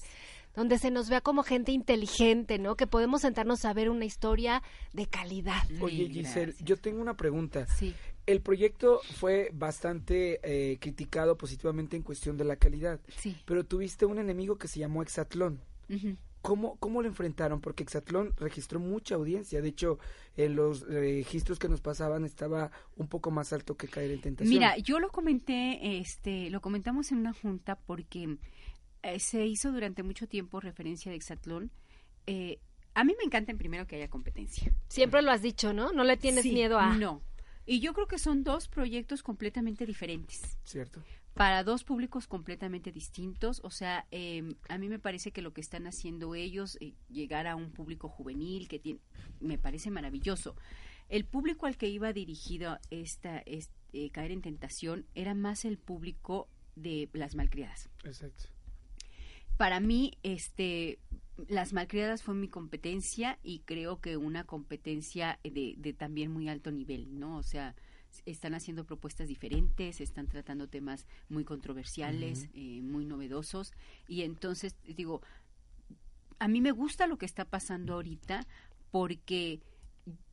[0.57, 2.75] Donde se nos vea como gente inteligente, ¿no?
[2.75, 5.63] Que podemos sentarnos a ver una historia de calidad.
[5.81, 6.65] Oye, Giselle, gracias.
[6.67, 7.67] yo tengo una pregunta.
[7.67, 7.95] Sí.
[8.27, 13.37] El proyecto fue bastante eh, criticado positivamente en cuestión de la calidad, Sí.
[13.45, 15.61] pero tuviste un enemigo que se llamó Exatlón.
[15.89, 16.17] Ujú.
[16.43, 17.61] ¿Cómo, ¿Cómo lo enfrentaron?
[17.61, 19.61] Porque Exatlón registró mucha audiencia.
[19.61, 19.99] De hecho,
[20.37, 24.53] en los registros que nos pasaban estaba un poco más alto que Caer en Tentación.
[24.53, 28.39] Mira, yo lo comenté, este, lo comentamos en una junta porque
[29.03, 31.71] eh, se hizo durante mucho tiempo referencia de Exatlón.
[32.27, 32.59] Eh,
[32.95, 34.73] a mí me encanta en primero que haya competencia.
[34.89, 35.93] Siempre lo has dicho, ¿no?
[35.93, 36.97] No le tienes Sí, miedo a...
[36.97, 37.23] No.
[37.67, 40.59] Y yo creo que son dos proyectos completamente diferentes.
[40.65, 41.03] ¿Cierto?
[41.41, 43.63] Para dos públicos completamente distintos.
[43.65, 47.47] O sea, eh, a mí me parece que lo que están haciendo ellos, eh, llegar
[47.47, 49.01] a un público juvenil, que tiene,
[49.41, 50.55] me parece maravilloso.
[51.09, 55.79] El público al que iba dirigido esta, es- eh, caer en tentación era más el
[55.79, 57.89] público de las malcriadas.
[58.05, 58.45] Exacto.
[59.57, 60.99] Para mí, este,
[61.49, 66.71] las malcriadas fue mi competencia y creo que una competencia de, de también muy alto
[66.71, 67.39] nivel, ¿no?
[67.39, 67.75] O sea,
[68.27, 73.73] están haciendo propuestas diferentes, están tratando temas muy controversiales, eh, muy novedosos
[74.09, 75.23] y entonces digo,
[76.39, 78.47] a mí me gusta lo que está pasando ahorita
[78.91, 79.61] porque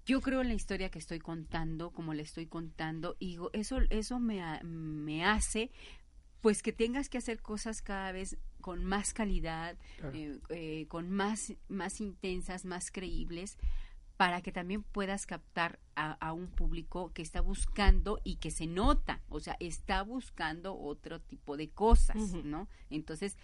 [0.05, 3.79] yo creo en la historia que estoy contando, como la estoy contando, y digo, eso,
[3.89, 5.69] eso me, me hace
[6.41, 10.15] pues que tengas que hacer cosas cada vez con más calidad, Claro.
[10.17, 13.57] eh, eh, con más, más intensas, más creíbles,
[14.17, 18.65] para que también puedas captar a, a un público que está buscando y que se
[18.65, 22.17] nota, o sea, está buscando otro tipo de cosas.
[22.43, 22.67] ¿no?
[22.89, 23.37] Entonces,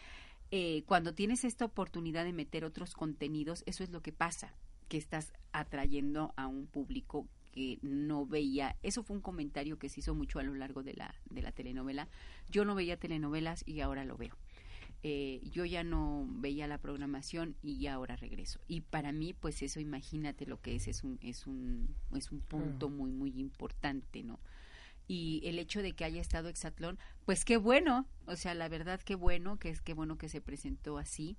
[0.51, 4.53] eh, cuando tienes esta oportunidad de meter otros contenidos, eso es lo que pasa,
[4.87, 9.99] que estás atrayendo a un público que no veía, eso fue un comentario que se
[9.99, 12.09] hizo mucho a lo largo de la, de la telenovela,
[12.49, 14.35] yo no veía telenovelas y ahora lo veo.
[15.05, 18.61] Eh, yo ya no veía la programación y ahora regreso.
[18.67, 22.39] Y para mí, pues eso, imagínate lo que es, es un, es un, es un
[22.39, 24.39] punto muy, muy importante, ¿no?
[25.05, 29.01] Y el hecho de que haya estado Exatlón, pues qué bueno, o sea, la verdad
[29.03, 31.37] qué bueno, que es qué bueno que se presentó así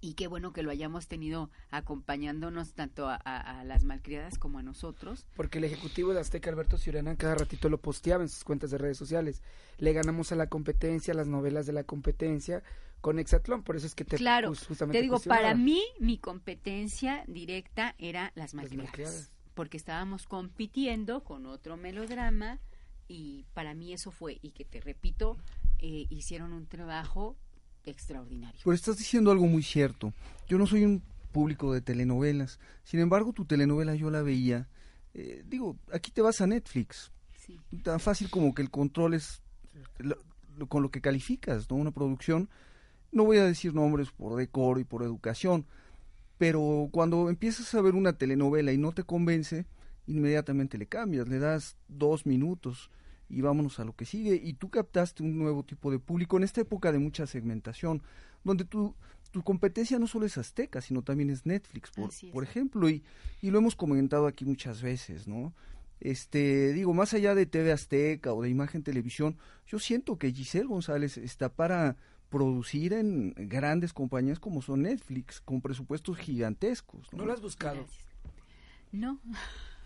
[0.00, 4.58] y qué bueno que lo hayamos tenido acompañándonos tanto a, a- a las malcriadas como
[4.58, 5.26] a nosotros.
[5.36, 8.78] Porque el ejecutivo de Azteca, Alberto Ciurana, cada ratito lo posteaba en sus cuentas de
[8.78, 9.42] redes sociales.
[9.78, 12.62] Le ganamos a la competencia, a las novelas de la competencia
[13.00, 13.62] con Exatlón.
[13.62, 15.42] Por eso es que te Claro, jus- justamente te digo, cuestionaba.
[15.42, 19.30] para mí mi competencia directa era las Las malcriadas, Malcriadas.
[19.54, 22.58] porque estábamos compitiendo con otro melodrama
[23.08, 25.36] y para mí eso fue, y que te repito,
[25.80, 27.36] eh, hicieron un trabajo
[27.84, 28.60] extraordinario.
[28.64, 30.12] Pero estás diciendo algo muy cierto.
[30.48, 32.58] Yo no soy un público de telenovelas.
[32.84, 34.68] Sin embargo, tu telenovela yo la veía.
[35.14, 37.10] eh, digo, aquí te vas a Netflix.
[37.46, 37.58] Sí.
[37.82, 39.42] Tan fácil como que el control es
[39.98, 40.16] lo-
[40.56, 41.76] lo- con lo que calificas, ¿no?
[41.76, 42.48] Una producción.
[43.10, 45.66] No voy a decir nombres por decoro y por educación,
[46.38, 49.66] pero cuando empiezas a ver una telenovela y no te convence,
[50.06, 52.90] inmediatamente le cambias, le das dos minutos
[53.32, 54.34] y vámonos a lo que sigue.
[54.34, 58.02] Y tú captaste un nuevo tipo de público en esta época de mucha segmentación,
[58.44, 58.94] donde tu,
[59.30, 62.24] tu competencia no solo es Azteca, sino también es Netflix, por, es.
[62.32, 63.02] por ejemplo, y,
[63.40, 65.54] y lo hemos comentado aquí muchas veces, ¿no?
[66.00, 70.66] Este, digo, más allá de TV Azteca o de Imagen Televisión, yo siento que Giselle
[70.66, 71.96] González está para
[72.28, 77.12] producir en grandes compañías como son Netflix, con presupuestos gigantescos.
[77.12, 77.18] ¿no?
[77.18, 77.76] ¿No lo has buscado?
[77.76, 78.04] Gracias.
[78.90, 79.20] No,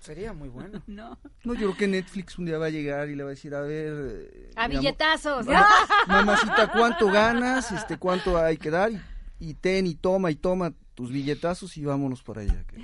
[0.06, 0.82] Sería muy bueno.
[0.86, 1.18] no.
[1.44, 3.54] No, yo creo que Netflix un día va a llegar y le va a decir,
[3.54, 3.92] a ver...
[4.32, 5.46] eh, A mi billetazos.
[5.46, 5.66] ma-
[6.06, 7.72] mamacita, ¿cuánto ganas?
[7.72, 8.90] Este, ¿Cuánto hay que dar?
[8.92, 9.00] Y,
[9.40, 12.64] y ten y toma y toma tus billetazos y vámonos para allá.
[12.68, 12.82] que-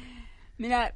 [0.58, 0.94] Mira,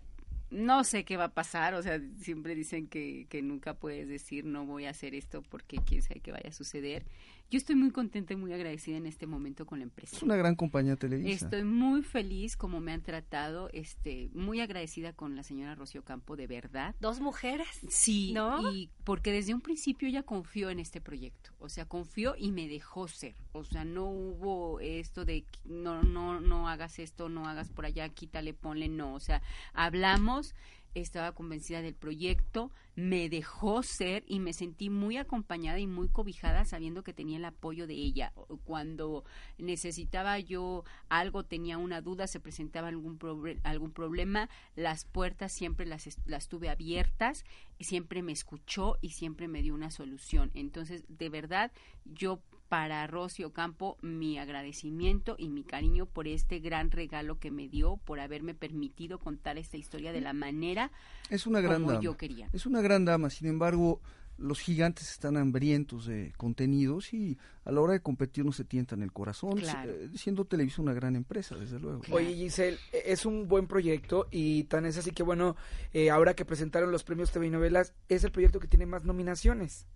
[0.50, 4.44] no sé qué va a pasar, o sea, siempre dicen que, que nunca puedes decir
[4.44, 7.04] no voy a hacer esto porque quién sabe qué vaya a suceder.
[7.50, 10.16] Yo estoy muy contenta y muy agradecida en este momento con la empresa.
[10.16, 11.46] Es una gran compañía Televisa.
[11.46, 16.36] Estoy muy feliz como me han tratado, este, muy agradecida con la señora Rocío Campo,
[16.36, 16.94] de verdad.
[17.00, 17.68] Dos mujeres.
[17.88, 18.72] Sí, ¿No?
[18.72, 22.68] y porque desde un principio ella confió en este proyecto, o sea, confió y me
[22.68, 27.70] dejó ser, o sea, no hubo esto de no, no, no hagas esto, no hagas
[27.70, 30.54] por allá, quítale, ponle, no, o sea, hablamos,
[31.00, 36.64] estaba convencida del proyecto, me dejó ser y me sentí muy acompañada y muy cobijada
[36.64, 38.32] sabiendo que tenía el apoyo de ella.
[38.64, 39.24] Cuando
[39.58, 43.18] necesitaba yo algo, tenía una duda, se presentaba algún,
[43.64, 47.44] algún problema, las puertas siempre las, las tuve abiertas
[47.78, 50.50] y siempre me escuchó y siempre me dio una solución.
[50.54, 51.72] Entonces, de verdad,
[52.06, 57.68] yo para Rocío Campo mi agradecimiento y mi cariño por este gran regalo que me
[57.68, 60.90] dio, por haberme permitido contar esta historia de la manera
[61.30, 62.02] Es una gran como dama.
[62.02, 62.48] yo quería.
[62.52, 64.00] Es una gran dama, sin embargo,
[64.38, 69.00] los gigantes están hambrientos de contenidos y a la hora de competir no se tientan
[69.02, 69.92] el corazón, Claro.
[69.92, 72.02] eh, siendo Televisa una gran empresa, desde luego.
[72.10, 75.56] Oye Giselle, e- es un buen proyecto y tan es así que bueno,
[75.94, 79.04] eh, ahora que presentaron los premios TV y novelas, es el proyecto que tiene más
[79.04, 79.86] nominaciones.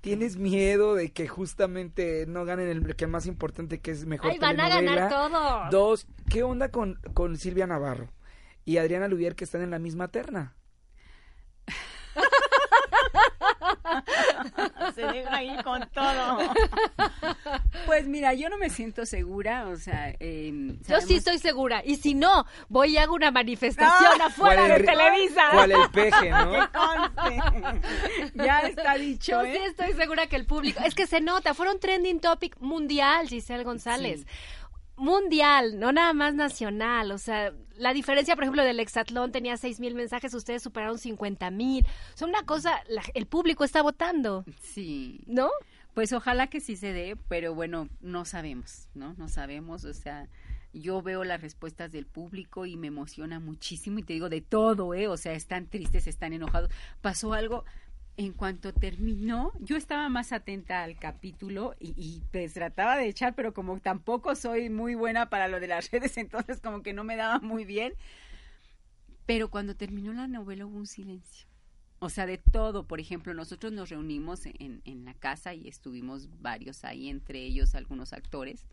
[0.00, 4.38] ¿Tienes miedo de que justamente no ganen el que más importante que es mejor Ay,
[4.38, 5.70] van a ganar todo.
[5.70, 8.10] Dos, ¿qué onda con, con Silvia Navarro
[8.64, 10.54] y Adriana Lubier que están en la misma terna?
[14.94, 16.38] se deja ir con todo.
[17.86, 20.52] Pues mira, yo no me siento segura, o sea, eh,
[20.86, 21.82] Yo sí estoy segura.
[21.84, 25.42] Y si no, voy y hago una manifestación afuera ¿Cuál de el- Televisa.
[25.52, 26.50] ¿Cuál el peje, no?
[26.70, 28.44] Que conste.
[28.44, 29.52] ya está dicho, Yo ¿eh?
[29.54, 30.80] sí estoy segura que el público.
[30.84, 34.26] Es que se nota, fueron trending topic mundial, Giselle González.
[35.00, 37.10] Mundial, no nada más nacional.
[37.12, 41.50] O sea, la diferencia, por ejemplo, del hexatlón tenía seis mil mensajes, ustedes superaron 50
[41.50, 41.86] mil.
[42.14, 45.20] O sea, una cosa, la- el público está votando, Sí.
[45.26, 45.48] ¿no?
[45.94, 49.14] Pues ojalá que sí se dé, pero bueno, no sabemos, ¿no?
[49.16, 50.28] No sabemos, o sea,
[50.74, 54.92] yo veo las respuestas del público y me emociona muchísimo y te digo de todo,
[54.94, 55.08] ¿eh?
[55.08, 56.70] O sea, están tristes, están enojados.
[57.00, 57.64] Pasó algo,
[58.22, 63.34] en cuanto terminó, yo estaba más atenta al capítulo y, y pues trataba de echar,
[63.34, 67.02] pero como tampoco soy muy buena para lo de las redes, entonces como que no
[67.02, 67.94] me daba muy bien.
[69.24, 71.46] Pero cuando terminó la novela hubo un silencio.
[71.98, 72.86] O sea, de todo.
[72.86, 77.74] Por ejemplo, nosotros nos reunimos en, en la casa y estuvimos varios ahí, entre ellos
[77.74, 78.66] algunos actores.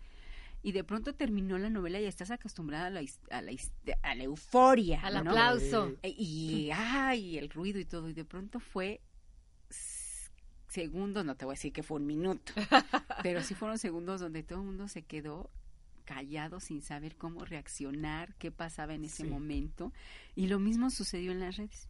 [0.63, 4.15] Y de pronto terminó la novela y estás acostumbrada a la, a la, his- a
[4.15, 4.99] la euforia.
[5.01, 5.31] Al ¿no?
[5.31, 5.93] aplauso.
[6.03, 8.09] E- Y, ay, el ruido y todo.
[8.09, 8.99] Y de pronto fue
[10.67, 12.51] segundos, no te voy a decir que fue un minuto,
[13.23, 15.49] pero sí fueron segundos donde todo el mundo se quedó
[16.05, 19.29] callado sin saber cómo reaccionar, qué pasaba en ese Sí.
[19.29, 19.91] momento.
[20.35, 21.89] Y lo mismo sucedió en las redes.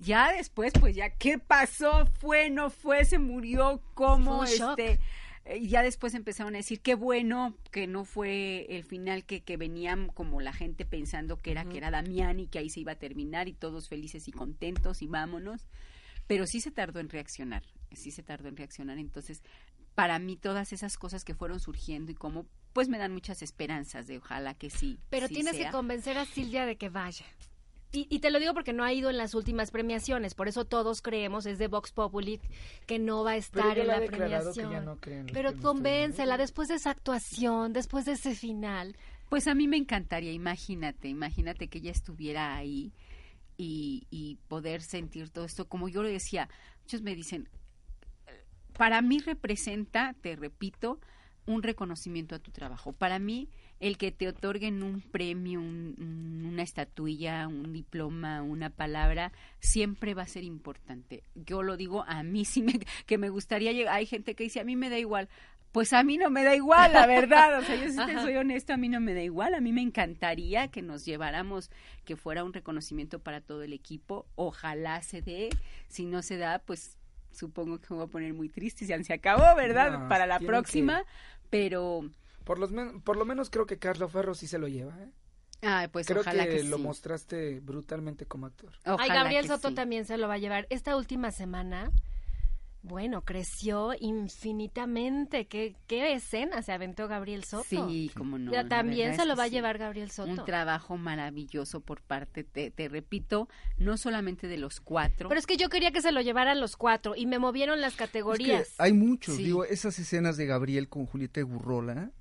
[0.00, 2.06] Ya después, pues ya, ¿qué pasó?
[2.18, 3.04] ¿Fue, no fue?
[3.04, 3.80] ¿Se murió?
[3.94, 4.42] ¿Cómo?
[4.42, 4.98] Este
[5.44, 9.42] eh, y ya después empezaron a decir qué bueno que no fue el final que,
[9.42, 12.80] que venían como la gente pensando que era que era Damián y que ahí se
[12.80, 15.68] iba a terminar y todos felices y contentos y vámonos
[16.28, 19.42] pero sí se tardó en reaccionar sí se tardó en reaccionar entonces
[19.96, 24.06] para mí todas esas cosas que fueron surgiendo y cómo pues me dan muchas esperanzas
[24.06, 25.66] de ojalá que sí Pero sí tienes sea.
[25.66, 27.24] que convencer a Silvia de que vaya.
[27.90, 30.66] Y, y te lo digo porque no ha ido en las últimas premiaciones, por eso
[30.66, 32.38] todos creemos, es de Vox Populi,
[32.86, 34.70] que no va a estar en la que premiación.
[34.70, 34.98] ya no
[35.32, 38.94] Pero convéncela, después de esa actuación, después de ese final.
[39.30, 42.92] Pues a mí me encantaría, imagínate, imagínate que ella estuviera ahí
[43.58, 45.68] y, y poder sentir todo esto.
[45.68, 46.48] Como yo le decía,
[46.84, 47.48] muchos me dicen,
[48.76, 51.00] para mí representa, te repito,
[51.46, 52.92] un reconocimiento a tu trabajo.
[52.92, 53.48] Para mí,
[53.80, 60.14] el que te otorguen un premio, un- un- una estatuilla, un diploma, una palabra, siempre
[60.14, 61.22] va a ser importante.
[61.34, 63.94] Yo lo digo, a mí sí me, que me gustaría llegar.
[63.94, 65.28] Hay gente que dice, a mí me da igual.
[65.72, 67.58] Pues a mí no me da igual, la verdad.
[67.58, 69.54] O sea, yo sí te soy honesto, a mí no me da igual.
[69.54, 71.70] A mí me encantaría que nos lleváramos,
[72.04, 74.26] que fuera un reconocimiento para todo el equipo.
[74.34, 75.50] Ojalá se dé.
[75.88, 76.96] Si no se da, pues
[77.32, 79.98] supongo que me voy a poner muy triste y ya se acabó, ¿verdad?
[80.00, 81.04] No, para la próxima.
[81.50, 82.10] Pero,
[82.44, 85.10] Por, los men- por lo menos creo que Carlos Ferro sí se lo lleva, ¿eh?
[85.62, 86.82] ay, pues creo ojalá que, que, lo sí.
[86.82, 88.72] mostraste brutalmente como actor.
[88.84, 89.74] Ay, Gabriel Soto sí.
[89.74, 90.66] también se lo va a llevar.
[90.70, 91.90] Esta última semana,
[92.82, 95.46] bueno, creció infinitamente.
[95.46, 97.64] ¿Qué, qué escena se aventó Gabriel Soto?
[97.88, 98.52] Sí, como no.
[98.52, 99.52] Ya también se lo va a sí.
[99.52, 100.30] llevar Gabriel Soto.
[100.30, 105.28] Un trabajo maravilloso por parte, te, te repito, no solamente de los cuatro.
[105.28, 107.92] Pero es que yo quería que se lo llevaran los cuatro y me movieron las
[107.92, 108.74] Es que categorías.
[108.78, 109.44] hay muchos, Sí.
[109.44, 112.12] digo, esas escenas de Gabriel con Julieta Gurrola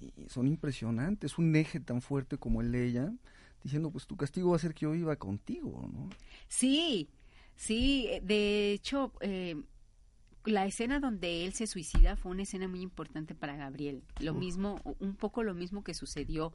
[0.00, 3.12] y- son impresionantes, un eje tan fuerte como el de ella,
[3.62, 6.08] diciendo, pues tu castigo va a ser que yo iba contigo, ¿no?
[6.48, 7.08] Sí,
[7.54, 9.56] sí, de hecho, eh,
[10.46, 14.02] la escena donde él se suicida fue una escena muy importante para Gabriel.
[14.20, 16.52] Lo mismo, un poco lo mismo que sucedió,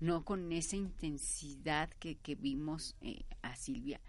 [0.00, 4.00] no con esa intensidad que, que vimos eh, a Silvia,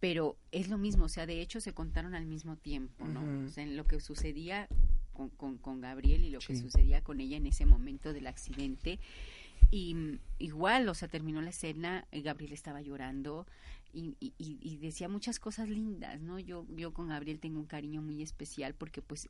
[0.00, 3.46] pero es lo mismo, o sea, de hecho se contaron al mismo tiempo, ¿no?
[3.46, 4.68] O sea, en lo que sucedía
[5.12, 8.98] con, con, con Gabriel y lo que sucedía con ella en ese momento del accidente.
[9.70, 13.46] Y mm, igual, o sea, terminó la escena, y Gabriel estaba llorando
[13.92, 16.38] y, y, y- decía muchas cosas lindas, ¿no?
[16.38, 19.28] Yo, yo con Gabriel tengo un cariño muy especial porque pues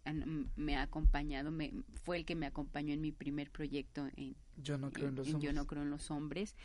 [0.56, 1.72] me ha acompañado, me,
[2.04, 5.26] fue el que me acompañó en mi primer proyecto en, Yo no creo en los
[5.28, 5.54] en Yo hombres.
[5.54, 6.56] no creo en los hombres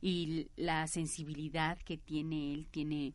[0.00, 3.14] y la sensibilidad que tiene él tiene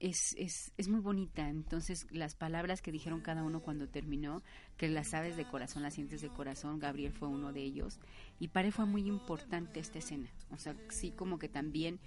[0.00, 4.42] es, es, es muy bonita entonces las palabras que dijeron cada uno cuando terminó
[4.76, 8.00] que las sabes de corazón las sientes de corazón Gabriel fue uno de ellos
[8.40, 12.00] y para él fue muy importante esta escena o sea sí como que también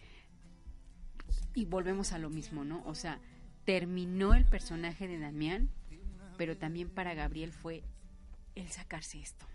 [1.58, 3.20] y volvemos a lo mismo no o sea
[3.66, 5.70] terminó el personaje de Damián
[6.38, 7.84] pero también para Gabriel fue
[8.56, 9.46] el sacarse esto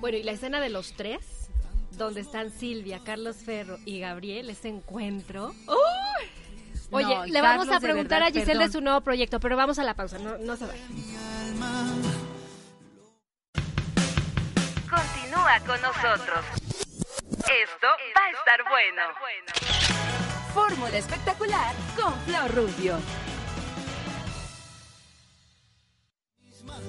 [0.00, 1.48] Bueno, y la escena de los tres,
[1.96, 5.52] donde están Silvia, Carlos Ferro y Gabriel, ese encuentro.
[5.66, 6.28] ¡Uy!
[6.92, 9.56] Oye, No, le vamos Carlos, a preguntar verdad, a Giselle de su nuevo proyecto, pero
[9.56, 10.88] vamos a la pausa, no, no se vayan.
[14.88, 16.44] Continúa con nosotros.
[17.30, 20.27] Esto va a estar bueno.
[20.54, 22.98] Fórmula espectacular con Flor Rubio.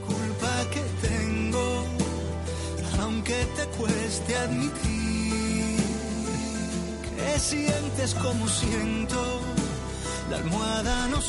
[0.06, 1.86] culpa que tengo,
[3.02, 5.78] aunque te cueste admitir
[7.16, 9.42] que sientes como siento,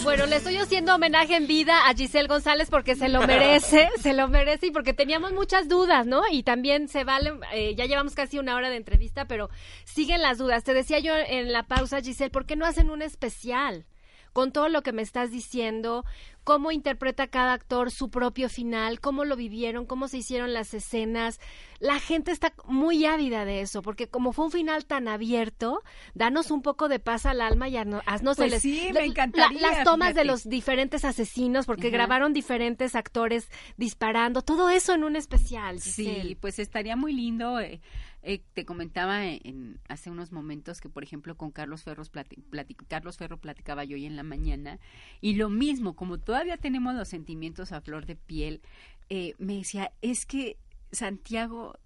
[0.03, 4.13] Bueno, le estoy haciendo homenaje en vida a Giselle González porque se lo merece, se
[4.13, 6.23] lo merece y porque teníamos muchas dudas, ¿no?
[6.31, 9.49] Y también se vale, eh, ya llevamos casi una hora de entrevista, pero
[9.85, 10.65] siguen las dudas.
[10.65, 13.87] Te decía yo en la pausa, Giselle, ¿por qué no hacen un especial?
[14.33, 16.05] Con todo lo que me estás diciendo,
[16.45, 21.41] cómo interpreta cada actor su propio final, cómo lo vivieron, cómo se hicieron las escenas.
[21.81, 25.83] La gente está muy ávida de eso, porque como fue un final tan abierto,
[26.15, 29.85] danos un poco de paz al alma y haznos Pues el- sí, me encantaría, las
[29.85, 35.81] tomas de los diferentes asesinos, porque grabaron diferentes actores disparando, todo eso en un especial.
[35.81, 37.59] Sí, pues estaría muy lindo.
[37.61, 37.81] eh,
[38.23, 42.03] eh, te comentaba en, hace unos momentos que, por ejemplo, con Carlos Ferro,
[42.89, 44.79] Carlos Ferro platicaba yo hoy en la mañana
[45.21, 48.61] y lo mismo, como todavía tenemos los sentimientos a flor de piel,
[49.09, 50.59] eh, me decía, es que
[50.93, 51.79] Santiago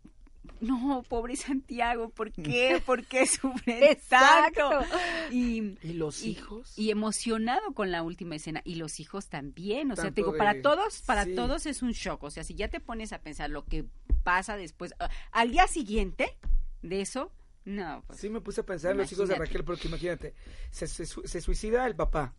[0.61, 2.82] no, pobre Santiago, ¿por qué?
[2.84, 4.68] ¿Por qué sufre Exacto.
[4.70, 4.86] tanto?
[5.30, 6.78] Y, ¿Y los y- hijos?
[6.78, 8.61] Y emocionado con la última escena.
[8.64, 9.90] Y los hijos también.
[9.92, 11.34] O sea, te digo, de- para todos, para sí.
[11.34, 12.22] todos es un shock.
[12.22, 13.84] O sea, si ya te pones a pensar lo que
[14.22, 16.36] pasa después, ah, al día siguiente
[16.82, 17.30] de eso,
[17.66, 18.20] no, pues.
[18.20, 19.36] Sí me puse a pensar en los hijos de.
[19.36, 20.34] Raquel porque imagínate,
[20.70, 22.34] se, se su- se suicida el papá,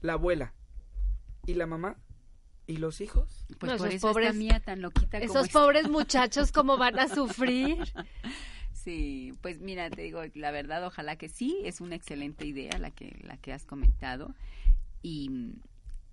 [0.00, 0.54] la abuela
[1.46, 1.96] y la mamá
[2.70, 3.44] y los hijos.
[3.58, 5.60] Pues No, por esos eso pobres- está mía tan loquita como Esos está.
[5.60, 7.78] pobres muchachos, ¿cómo van a sufrir?
[8.72, 12.90] Sí, pues mira, te digo, la verdad, ojalá que sí, es una excelente idea la
[12.90, 14.34] que, la que has comentado.
[15.02, 15.30] Y,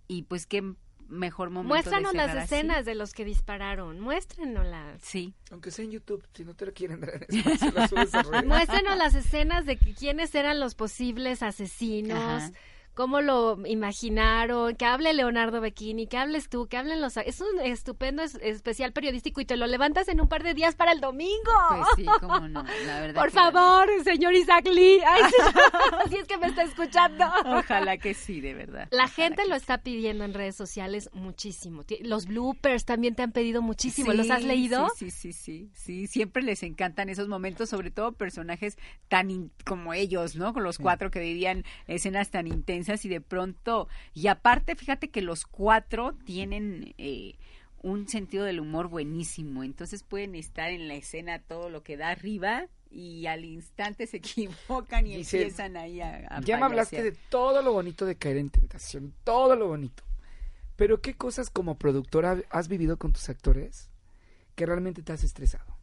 [0.08, 0.64] y pues qué
[1.08, 2.56] mejor momento de Muéstranos las así.
[2.56, 5.02] escenas de los que dispararon, muéstrenoslas.
[5.02, 7.98] Sí, Aunque sea en YouTube, si no te lo quieren dar en espacio,
[8.32, 8.46] redes.
[8.46, 12.52] Muéstrenos las escenas de que- quiénes eran los posibles asesinos, Ajá.
[12.98, 17.16] Cómo lo imaginaron, que hable Leonardo Becchini, que hables tú, que hablen los...
[17.18, 20.74] Es un estupendo es- especial periodístico y te lo levantas en un par de días
[20.76, 21.52] para el domingo.
[21.70, 23.22] pues sí, cómo no, la verdad.
[23.22, 25.00] Por la- favor, señor Isaac Lee.
[25.08, 25.22] Ay,
[26.10, 27.24] si es que me está escuchando.
[27.46, 28.88] Ojalá que sí, de verdad.
[28.90, 29.62] La Ojalá gente lo sí.
[29.62, 31.84] está pidiendo en redes sociales muchísimo.
[32.02, 34.12] Los bloopers también te han pedido muchísimo.
[34.12, 34.88] ¿Los has leído?
[34.96, 36.08] Sí, sí, sí, sí, sí.
[36.08, 38.76] Siempre les encantan esos momentos, sobre todo personajes
[39.08, 40.52] tan in- como ellos, ¿no?
[40.54, 45.22] Con los cuatro que vivían escenas tan intensas y de pronto, y aparte, fíjate que
[45.22, 47.36] los cuatro tienen eh,
[47.82, 52.10] un sentido del humor buenísimo, entonces pueden estar en la escena todo lo que da
[52.10, 57.04] arriba y al instante se equivocan y Dice, empiezan ahí a, a Ya me hablaste
[57.04, 60.04] de todo lo bonito de caer en tentación, todo lo bonito.
[60.76, 63.90] Pero ¿qué cosas como productora has vivido con tus actores
[64.56, 65.78] que realmente te has estresado?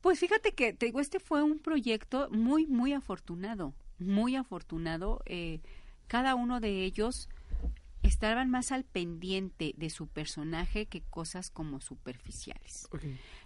[0.00, 5.22] Pues fíjate que, te digo, este fue un proyecto muy, muy afortunado, muy afortunado.
[5.26, 5.60] eh,
[6.06, 7.28] cada uno de ellos
[8.02, 12.88] estaban más al pendiente de su personaje que cosas como superficiales.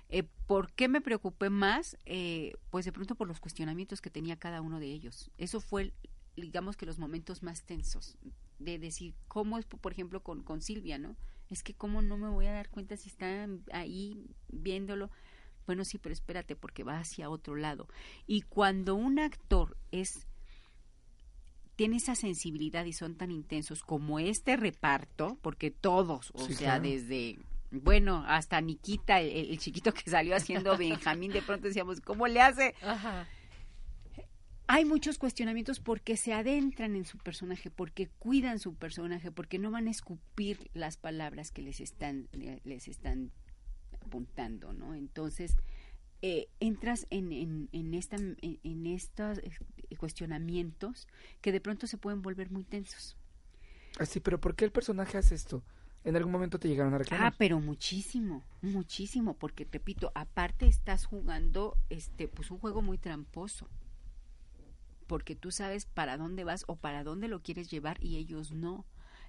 [0.08, 1.96] Eh, ¿Por qué me preocupé más?
[2.04, 5.30] Eh, pues de pronto por los cuestionamientos que tenía cada uno de ellos.
[5.38, 5.92] Eso fue,
[6.36, 8.18] digamos que los momentos más tensos,
[8.58, 11.16] de decir, ¿cómo es, por ejemplo, con, con Silvia, ¿no?
[11.50, 15.10] Es que cómo no me voy a dar cuenta si están ahí viéndolo.
[15.66, 17.88] Bueno, sí, pero espérate, porque va hacia otro lado.
[18.26, 20.26] Y cuando un actor es
[21.82, 26.78] tiene esa sensibilidad y son tan intensos como este reparto, porque todos, o Sí, sea,
[26.78, 26.84] claro.
[26.84, 27.38] desde
[27.72, 32.40] bueno, hasta Nikita, el, el chiquito que salió haciendo Benjamín, de pronto decíamos, ¿cómo le
[32.40, 32.76] hace?
[32.82, 33.26] Ajá.
[34.68, 39.72] hay muchos cuestionamientos porque se adentran en su personaje, porque cuidan su personaje, porque no
[39.72, 42.28] van a escupir las palabras que les están,
[42.64, 43.32] les están
[44.00, 44.94] apuntando, ¿no?
[44.94, 45.56] Entonces,
[46.22, 49.50] eh, entras en, en, en, esta, en, en estos eh,
[49.96, 51.08] cuestionamientos
[51.40, 53.16] que de pronto se pueden volver muy tensos.
[53.98, 55.62] Así, pero ¿por qué el personaje hace esto?
[56.04, 57.32] ¿En algún momento te llegaron a reclamar?
[57.32, 63.68] Ah, pero muchísimo, muchísimo, porque repito, aparte estás jugando este pues un juego muy tramposo.
[65.06, 68.84] Porque tú sabes para dónde vas o para dónde lo quieres llevar y ellos no.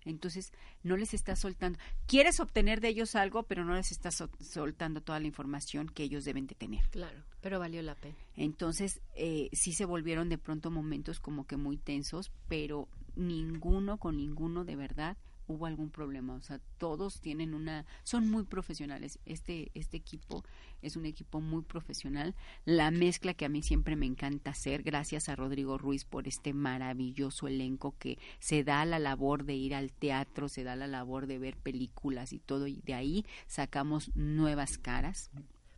[0.06, 0.52] Entonces,
[0.84, 1.80] no les estás soltando.
[2.08, 6.04] Quieres obtener de ellos algo, pero no les estás sol- soltando toda la información que
[6.04, 6.88] ellos deben de tener.
[6.90, 8.16] Claro, pero valió la pena.
[8.36, 14.18] Entonces, eh, sí se volvieron de pronto momentos como que muy tensos, pero ninguno con
[14.18, 16.36] ninguno de verdad hubo algún problema.
[16.36, 19.20] O sea, todos tienen una, son muy profesionales.
[19.26, 20.44] Este, este equipo
[20.82, 22.36] es un equipo muy profesional.
[22.66, 26.54] La mezcla que a mí siempre me encanta hacer, gracias a Rodrigo Ruiz por este
[26.54, 31.28] maravilloso elenco que se da la labor de ir al teatro, se da la labor
[31.28, 35.32] de ver películas y todo, y de ahí sacamos nuevas caras.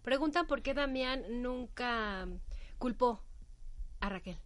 [0.03, 2.27] Preguntan por qué Damián nunca
[2.77, 3.21] culpó
[3.99, 4.37] a Raquel.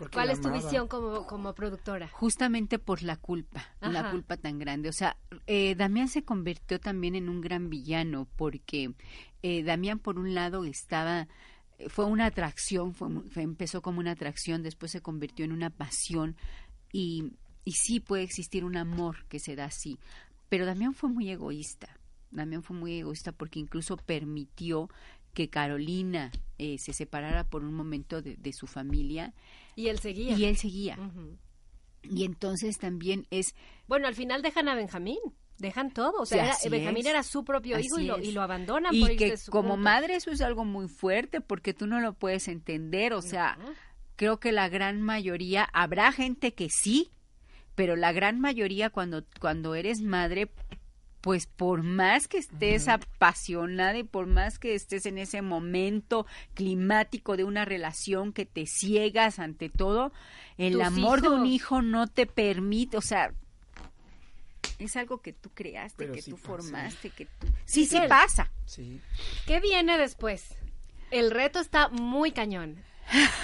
[0.00, 2.08] Porque ¿Cuál es tu visión como, como productora?
[2.08, 4.88] justamente por la culpa, la culpa tan grande.
[4.88, 8.94] O sea, eh, Damián se convirtió también en un gran villano porque
[9.42, 11.28] eh, Damián por un lado estaba
[11.88, 15.68] fue una atracción, fue, mu- fue- empezó como una atracción, después se convirtió en una
[15.68, 16.34] pasión
[16.92, 17.32] y,
[17.66, 19.98] y sí puede existir un amor que se da así,
[20.48, 21.88] pero Damián fue muy egoísta.
[22.30, 24.88] Damián fue muy egoísta porque incluso permitió
[25.34, 29.32] que Carolina eh, se separara por un momento de, de su familia
[29.80, 30.36] Y él seguía.
[30.36, 30.98] y él seguía.
[32.02, 33.54] Y entonces también es,
[33.86, 35.18] Bueno, al final dejan a Benjamín.
[35.58, 36.22] Dejan todo.
[36.22, 37.10] O sea, Sí, era- Benjamín es.
[37.10, 40.16] era su propio hijo y lo, y lo abandonan y por que su como madre
[40.16, 43.58] eso es algo muy fuerte porque tú no lo puedes entender, o sea,
[44.16, 47.10] creo que la gran mayoría, habrá gente que sí,
[47.74, 50.50] pero la gran mayoría cuando, cuando eres madre,
[51.20, 57.36] pues por más que estés apasionada y por más que estés en ese momento climático
[57.36, 60.12] de una relación que te ciegas ante todo,
[60.56, 63.32] el Tus amor de un hijo no te permite, o sea,
[64.78, 66.48] es algo que tú creaste, Pero que sí tú pasa.
[66.48, 67.46] formaste, que tú...
[67.66, 68.50] Sí, sí pasa.
[68.64, 69.00] Sí.
[69.46, 70.54] ¿Qué viene después?
[71.10, 72.82] El reto está muy cañón.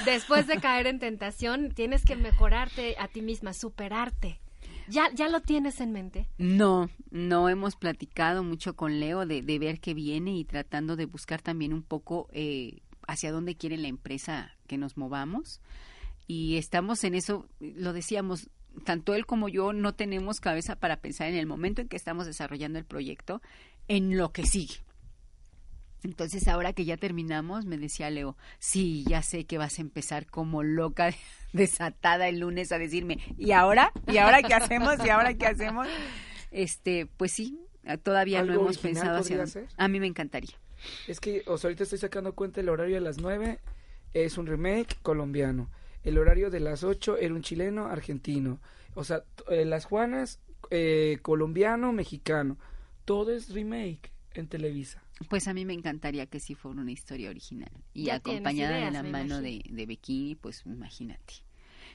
[0.05, 4.41] Después de caer en tentación, tienes que mejorarte a ti misma, superarte.
[4.89, 6.28] ¿Ya, ya lo tienes en mente?
[6.39, 11.07] No, no hemos platicado mucho con Leo de, de ver qué viene y tratando de
[11.07, 15.61] buscar también un poco eh, hacia dónde quiere la empresa que nos movamos.
[16.26, 18.51] Y estamos en eso, lo decíamos,
[18.84, 22.26] tanto él como yo no tenemos cabeza para pensar en el momento en que estamos
[22.26, 23.41] desarrollando el proyecto,
[23.89, 24.86] en lo que sigue.
[26.03, 30.27] Entonces, ahora que ya terminamos, me decía Leo, sí, ya sé que vas a empezar
[30.27, 31.13] como loca,
[31.53, 33.93] desatada el lunes a decirme, ¿y ahora?
[34.07, 35.05] ¿Y ahora qué hacemos?
[35.05, 35.89] ¿Y ahora qué hacemos?
[36.51, 37.59] Este, pues sí,
[38.03, 39.45] todavía no ¿Algo hemos pensado hacia?
[39.77, 40.57] A mí me encantaría.
[41.07, 43.59] Es que, o sea, ahorita estoy sacando cuenta el horario de las 9
[44.15, 45.71] es un remake colombiano.
[46.03, 48.61] El horario de las 8 era un chileno argentino.
[48.95, 50.41] O sea, eh, las Juanas
[50.71, 52.59] eh, colombiano, mexicano.
[53.05, 55.03] Todo es remake en Televisa.
[55.29, 58.93] Pues a mí me encantaría que sí fuera una historia original y Ya acompañada ideas,
[58.93, 61.35] de la mano de, de Bequini, pues imagínate.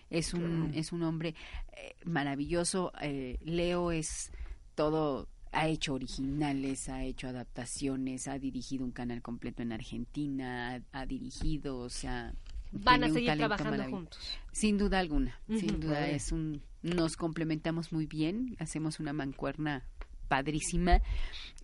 [0.10, 1.36] Es un, es un hombre
[1.78, 2.92] eh, maravilloso.
[3.02, 4.32] eh, Leo es
[4.76, 11.02] todo, ha hecho originales, ha hecho adaptaciones, ha dirigido un canal completo en Argentina, ha,
[11.02, 12.34] ha dirigido, o sea...
[12.74, 14.40] Van a seguir trabajando juntos.
[14.54, 19.84] Sin duda alguna, sin duda es un nos complementamos muy bien, hacemos una mancuerna
[20.32, 21.02] padrísima.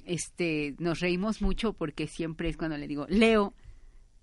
[0.04, 3.54] Este, nos reímos mucho porque siempre es cuando le digo, "Leo,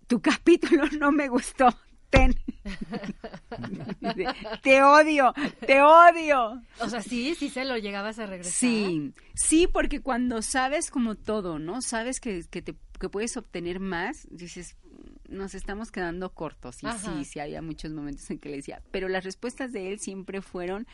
[0.06, 1.74] tu capítulo no me gustó."
[2.10, 2.34] Ten.
[4.62, 5.32] Te odio,
[5.66, 6.62] te odio.
[6.78, 8.52] O sea, sí, sí se lo llegabas a regresar.
[8.52, 11.82] Sí, sí, porque cuando sabes como todo, ¿no?
[11.82, 14.76] Sabes que, que, te, que puedes obtener más, dices,
[15.28, 16.82] nos estamos quedando cortos.
[16.82, 16.98] Y Ajá.
[16.98, 20.42] sí, sí, había muchos momentos en que le decía, pero las respuestas de él siempre
[20.42, 20.86] fueron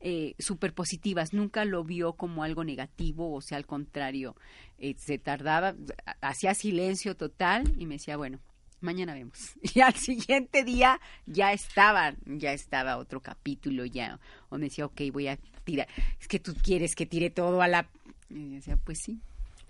[0.00, 4.36] eh, súper positivas, nunca lo vio como algo negativo, o sea, al contrario,
[4.78, 5.74] eh, se tardaba,
[6.20, 8.40] hacía silencio total y me decía, bueno,
[8.84, 9.54] mañana vemos.
[9.74, 14.20] Y al siguiente día ya estaba, ya estaba otro capítulo ya.
[14.50, 15.88] O me decía, ok, voy a tirar.
[16.20, 17.88] Es que tú quieres que tire todo a la...
[18.28, 19.20] Y decía, pues sí.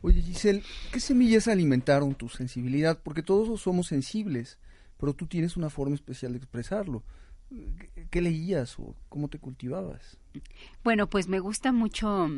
[0.07, 3.01] Oye, Giselle, ¿qué semillas alimentaron tu sensibilidad?
[3.03, 4.59] Porque todos somos sensibles,
[4.99, 7.03] pero tú tienes una forma especial de expresarlo.
[7.49, 10.19] ¿qué- ¿qué leías o cómo te cultivabas?
[10.83, 12.29] Bueno, pues me gusta mucho,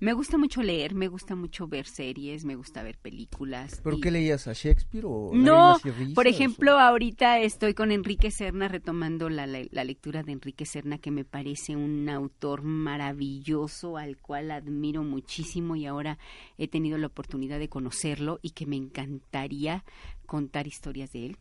[0.00, 3.80] me gusta mucho leer, me gusta mucho ver series, me gusta ver películas.
[3.82, 4.46] ¿Pero y- qué leías?
[4.48, 5.76] ¿A Shakespeare o No,
[6.14, 10.66] por o- ejemplo, ahorita estoy con Enrique Serna retomando la, la- la lectura de Enrique
[10.66, 16.18] Serna, que me parece un autor maravilloso al cual admiro muchísimo y ahora
[16.58, 19.84] he tenido la oportunidad de conocerlo y que me encantaría
[20.26, 21.36] contar historias de él.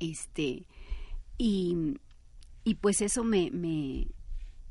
[0.00, 0.66] Este,
[1.38, 1.76] y,
[2.64, 4.06] y pues eso me, me,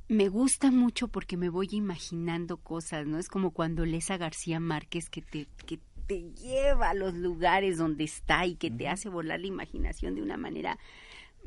[0.08, 3.20] me gusta mucho porque me voy imaginando cosas, ¿no?
[3.20, 7.78] Es como cuando lees a García Márquez que te, que te lleva a los lugares
[7.78, 10.80] donde está y que te hace volar la imaginación de una manera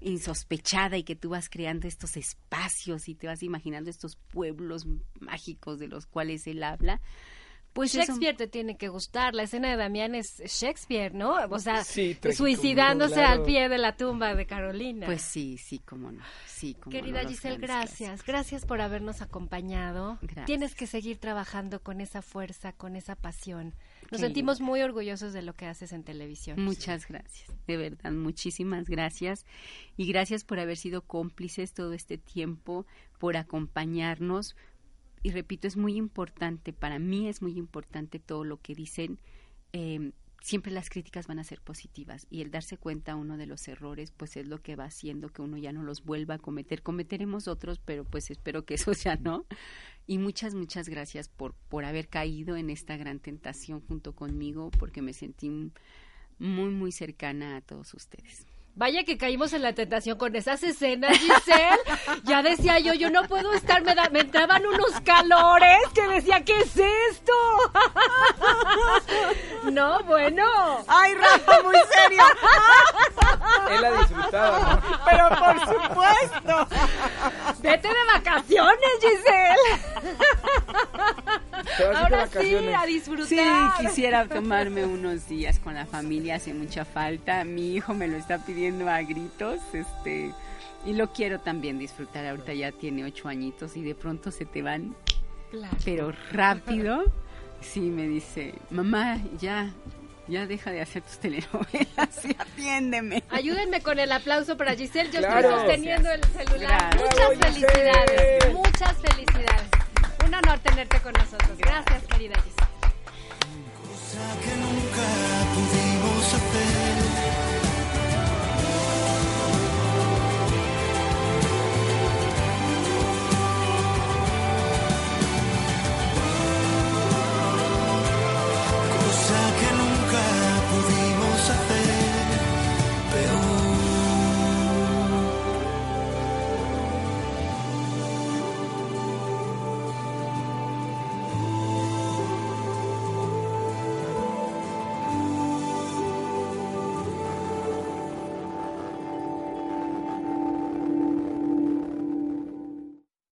[0.00, 4.86] insospechada y que tú vas creando estos espacios y te vas imaginando estos pueblos
[5.18, 7.00] mágicos de los cuales él habla.
[7.72, 9.34] Pues eso- Shakespeare te tiene que gustar.
[9.34, 11.36] La escena de Damián es Shakespeare, ¿no?
[11.50, 13.40] O sea, Sí, suicidándose claro.
[13.40, 15.06] al pie de la tumba de Carolina.
[15.06, 16.22] Pues sí, sí, cómo no.
[16.46, 18.24] Sí, cómo Querida no, Giselle, gracias.
[18.24, 20.18] Gracias por habernos acompañado.
[20.20, 20.46] Gracias.
[20.46, 23.74] Tienes que seguir trabajando con esa fuerza, con esa pasión.
[24.10, 24.70] Nos Qué sentimos linda.
[24.70, 26.60] muy orgullosos de lo que haces en televisión.
[26.60, 29.46] Muchas gracias, de verdad, muchísimas gracias.
[29.96, 32.86] Y gracias por haber sido cómplices todo este tiempo,
[33.18, 34.56] por acompañarnos.
[35.22, 39.18] Y repito, es muy importante, para mí es muy importante todo lo que dicen.
[39.72, 43.66] eh, siempre las críticas van a ser positivas y el darse cuenta uno de los
[43.68, 46.82] errores, pues es lo que va haciendo que uno ya no los vuelva a cometer.
[46.82, 49.46] Cometeremos otros, pero pues espero que eso ya no.
[50.06, 55.02] Y muchas, muchas gracias por, por haber caído en esta gran tentación junto conmigo, porque
[55.02, 55.50] me sentí
[56.38, 58.46] muy, muy cercana a todos ustedes.
[58.76, 61.76] Vaya que caímos en la tentación con esas escenas, Giselle.
[62.24, 66.42] Ya decía yo, yo no puedo estar, me, da- me entraban unos calores que decía,
[66.44, 66.76] ¿qué es
[67.10, 67.32] esto?
[69.64, 70.44] No, bueno.
[70.88, 72.22] Ay, Rafa, muy serio.
[73.70, 74.80] Él la disfrutaba, ¿no?
[75.04, 76.68] Pero por supuesto.
[77.60, 79.80] Vete de vacaciones, Giselle.
[81.94, 83.72] Ahora sí, a Sí, disfrutar.
[83.80, 87.44] quisiera tomarme unos días con la familia, hace mucha falta.
[87.44, 90.32] Mi hijo me lo está pidiendo a gritos, este,
[90.86, 92.26] y lo quiero también disfrutar.
[92.26, 94.94] Ahorita ya tiene ocho añitos y de pronto se te van,
[95.50, 95.76] Claro.
[95.84, 97.04] pero rápido.
[97.60, 99.70] Sí, me dice, mamá, ya,
[100.28, 103.22] ya deja de hacer tus telenovelas y atiéndeme.
[103.28, 105.10] Ayúdenme con el aplauso para Giselle.
[105.10, 105.40] Yo Claro.
[105.50, 106.96] estoy sosteniendo el celular.
[106.96, 107.02] Gracias.
[107.02, 108.52] Muchas felicidades.
[108.54, 109.70] Muchas felicidades.
[110.31, 111.59] Un honor tenerte con nosotros.
[111.59, 112.70] Gracias, querida Giselle.